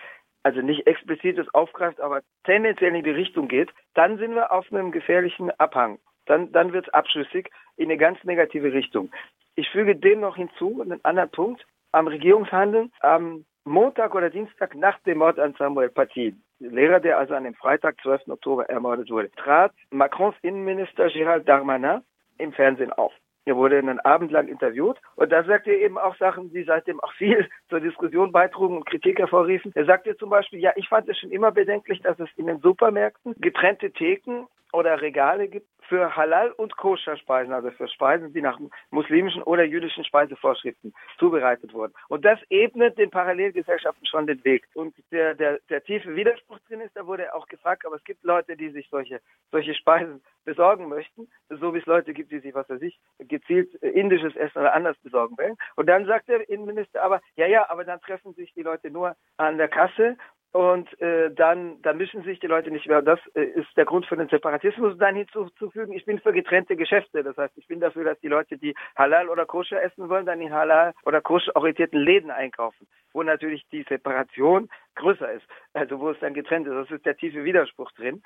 also 0.46 0.62
nicht 0.62 0.86
explizites 0.86 1.52
aufgreift, 1.52 2.00
aber 2.00 2.20
tendenziell 2.44 2.94
in 2.94 3.02
die 3.02 3.10
Richtung 3.10 3.48
geht, 3.48 3.68
dann 3.94 4.16
sind 4.16 4.32
wir 4.36 4.52
auf 4.52 4.72
einem 4.72 4.92
gefährlichen 4.92 5.50
Abhang. 5.58 5.98
Dann, 6.26 6.52
dann 6.52 6.72
wird 6.72 6.86
es 6.86 6.94
abschüssig 6.94 7.50
in 7.76 7.86
eine 7.86 7.98
ganz 7.98 8.22
negative 8.22 8.72
Richtung. 8.72 9.10
Ich 9.56 9.68
füge 9.70 9.96
dem 9.96 10.20
noch 10.20 10.36
hinzu, 10.36 10.80
einen 10.80 11.04
anderen 11.04 11.30
Punkt, 11.30 11.66
am 11.90 12.06
Regierungshandeln, 12.06 12.92
am 13.00 13.44
Montag 13.64 14.14
oder 14.14 14.30
Dienstag 14.30 14.76
nach 14.76 15.00
dem 15.00 15.18
Mord 15.18 15.40
an 15.40 15.56
Samuel 15.58 15.88
Paty, 15.88 16.36
Lehrer, 16.60 17.00
der 17.00 17.18
also 17.18 17.34
an 17.34 17.42
dem 17.42 17.54
Freitag, 17.54 18.00
12. 18.02 18.28
Oktober 18.28 18.68
ermordet 18.70 19.10
wurde, 19.10 19.32
trat 19.32 19.72
Macrons 19.90 20.36
Innenminister 20.42 21.06
Gérald 21.06 21.42
Darmanin 21.48 22.02
im 22.38 22.52
Fernsehen 22.52 22.92
auf. 22.92 23.12
Er 23.46 23.56
wurde 23.56 23.78
einen 23.78 24.00
Abend 24.00 24.32
lang 24.32 24.48
interviewt 24.48 24.98
und 25.14 25.30
da 25.30 25.44
sagte 25.44 25.70
er 25.70 25.80
eben 25.80 25.98
auch 25.98 26.16
Sachen, 26.16 26.52
die 26.52 26.64
seitdem 26.64 27.00
auch 27.00 27.12
viel 27.12 27.48
zur 27.70 27.80
Diskussion 27.80 28.32
beitrugen 28.32 28.78
und 28.78 28.86
Kritik 28.86 29.20
hervorriefen. 29.20 29.70
Er 29.74 29.86
sagte 29.86 30.16
zum 30.16 30.30
Beispiel, 30.30 30.58
ja, 30.58 30.72
ich 30.74 30.88
fand 30.88 31.08
es 31.08 31.16
schon 31.16 31.30
immer 31.30 31.52
bedenklich, 31.52 32.02
dass 32.02 32.18
es 32.18 32.28
in 32.36 32.46
den 32.46 32.58
Supermärkten 32.58 33.36
getrennte 33.38 33.92
Theken 33.92 34.48
oder 34.72 35.00
Regale 35.00 35.46
gibt 35.46 35.68
für 35.88 36.16
Halal- 36.16 36.52
und 36.52 36.76
Koscher-Speisen, 36.76 37.52
also 37.52 37.70
für 37.70 37.88
Speisen, 37.88 38.32
die 38.32 38.42
nach 38.42 38.58
muslimischen 38.90 39.42
oder 39.42 39.64
jüdischen 39.64 40.04
Speisevorschriften 40.04 40.94
zubereitet 41.18 41.72
wurden. 41.72 41.94
Und 42.08 42.24
das 42.24 42.38
ebnet 42.50 42.98
den 42.98 43.10
Parallelgesellschaften 43.10 44.06
schon 44.06 44.26
den 44.26 44.44
Weg. 44.44 44.66
Und 44.74 44.94
der, 45.10 45.34
der, 45.34 45.58
der 45.68 45.82
tiefe 45.84 46.14
Widerspruch 46.14 46.58
drin 46.68 46.80
ist, 46.80 46.96
da 46.96 47.06
wurde 47.06 47.34
auch 47.34 47.46
gefragt, 47.46 47.84
aber 47.86 47.96
es 47.96 48.04
gibt 48.04 48.24
Leute, 48.24 48.56
die 48.56 48.70
sich 48.70 48.88
solche, 48.90 49.20
solche 49.50 49.74
Speisen 49.74 50.22
besorgen 50.44 50.88
möchten, 50.88 51.28
so 51.50 51.74
wie 51.74 51.78
es 51.78 51.86
Leute 51.86 52.14
gibt, 52.14 52.30
die 52.30 52.38
sich, 52.38 52.54
was 52.54 52.68
weiß 52.70 52.80
ich, 52.82 52.98
gezielt 53.18 53.74
indisches 53.74 54.34
Essen 54.36 54.58
oder 54.58 54.74
anders 54.74 54.96
besorgen 54.98 55.36
wollen. 55.36 55.56
Und 55.74 55.86
dann 55.88 56.06
sagt 56.06 56.28
der 56.28 56.48
Innenminister 56.48 57.02
aber, 57.02 57.20
ja, 57.34 57.46
ja, 57.46 57.68
aber 57.68 57.84
dann 57.84 58.00
treffen 58.00 58.32
sich 58.34 58.52
die 58.54 58.62
Leute 58.62 58.90
nur 58.90 59.16
an 59.36 59.58
der 59.58 59.68
Kasse 59.68 60.16
und 60.56 60.98
äh, 61.02 61.30
dann, 61.32 61.82
dann 61.82 61.98
mischen 61.98 62.22
sich 62.22 62.40
die 62.40 62.46
Leute 62.46 62.70
nicht 62.70 62.86
mehr. 62.86 63.02
Das 63.02 63.20
äh, 63.34 63.42
ist 63.42 63.68
der 63.76 63.84
Grund 63.84 64.06
für 64.06 64.16
den 64.16 64.28
Separatismus. 64.28 64.96
Dann 64.96 65.14
hinzuzufügen, 65.14 65.92
ich 65.92 66.06
bin 66.06 66.18
für 66.18 66.32
getrennte 66.32 66.76
Geschäfte. 66.76 67.22
Das 67.22 67.36
heißt, 67.36 67.52
ich 67.58 67.66
bin 67.66 67.78
dafür, 67.78 68.04
dass 68.04 68.18
die 68.20 68.28
Leute, 68.28 68.56
die 68.56 68.74
Halal 68.96 69.28
oder 69.28 69.44
Koscher 69.44 69.82
essen 69.82 70.08
wollen, 70.08 70.24
dann 70.24 70.40
in 70.40 70.54
Halal 70.54 70.94
oder 71.04 71.20
Koscher 71.20 71.54
orientierten 71.54 72.00
Läden 72.00 72.30
einkaufen, 72.30 72.86
wo 73.12 73.22
natürlich 73.22 73.66
die 73.70 73.82
Separation 73.82 74.70
größer 74.94 75.30
ist. 75.30 75.44
Also 75.74 76.00
wo 76.00 76.08
es 76.08 76.18
dann 76.20 76.32
getrennt 76.32 76.66
ist. 76.66 76.74
Das 76.74 76.90
ist 76.90 77.04
der 77.04 77.18
tiefe 77.18 77.44
Widerspruch 77.44 77.92
drin. 77.92 78.22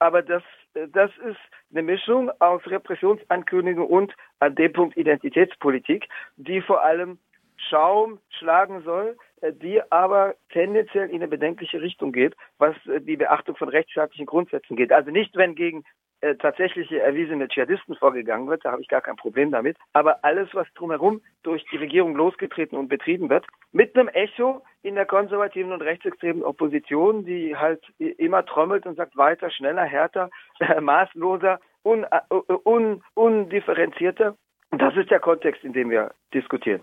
Aber 0.00 0.20
das, 0.20 0.42
äh, 0.74 0.86
das 0.86 1.10
ist 1.24 1.40
eine 1.70 1.82
Mischung 1.82 2.30
aus 2.40 2.60
Repressionsankündigung 2.66 3.86
und 3.86 4.14
an 4.38 4.54
dem 4.54 4.74
Punkt 4.74 4.98
Identitätspolitik, 4.98 6.06
die 6.36 6.60
vor 6.60 6.84
allem 6.84 7.18
Schaum 7.56 8.18
schlagen 8.38 8.82
soll, 8.82 9.16
die 9.42 9.80
aber 9.90 10.34
tendenziell 10.50 11.08
in 11.08 11.16
eine 11.16 11.28
bedenkliche 11.28 11.80
Richtung 11.80 12.12
geht, 12.12 12.34
was 12.58 12.74
äh, 12.86 13.00
die 13.00 13.16
Beachtung 13.16 13.56
von 13.56 13.68
rechtsstaatlichen 13.68 14.26
Grundsätzen 14.26 14.76
geht. 14.76 14.92
Also 14.92 15.10
nicht, 15.10 15.36
wenn 15.36 15.54
gegen 15.54 15.84
äh, 16.22 16.36
tatsächliche 16.36 17.00
erwiesene 17.00 17.48
Dschihadisten 17.48 17.96
vorgegangen 17.96 18.48
wird, 18.48 18.64
da 18.64 18.72
habe 18.72 18.82
ich 18.82 18.88
gar 18.88 19.00
kein 19.00 19.16
Problem 19.16 19.50
damit, 19.50 19.78
aber 19.94 20.22
alles, 20.22 20.48
was 20.52 20.66
drumherum 20.74 21.22
durch 21.42 21.64
die 21.72 21.78
Regierung 21.78 22.14
losgetreten 22.14 22.76
und 22.76 22.88
betrieben 22.88 23.30
wird, 23.30 23.46
mit 23.72 23.96
einem 23.96 24.08
Echo 24.08 24.62
in 24.82 24.96
der 24.96 25.06
konservativen 25.06 25.72
und 25.72 25.80
rechtsextremen 25.80 26.42
Opposition, 26.42 27.24
die 27.24 27.56
halt 27.56 27.82
immer 27.98 28.44
trommelt 28.44 28.84
und 28.84 28.96
sagt 28.96 29.16
weiter, 29.16 29.50
schneller, 29.50 29.84
härter, 29.84 30.28
äh, 30.58 30.80
maßloser, 30.80 31.58
un, 31.84 32.04
uh, 32.30 32.58
un, 32.64 33.02
undifferenzierter. 33.14 34.36
Und 34.70 34.82
das 34.82 34.94
ist 34.96 35.10
der 35.10 35.20
Kontext, 35.20 35.64
in 35.64 35.72
dem 35.72 35.88
wir 35.88 36.12
diskutieren. 36.34 36.82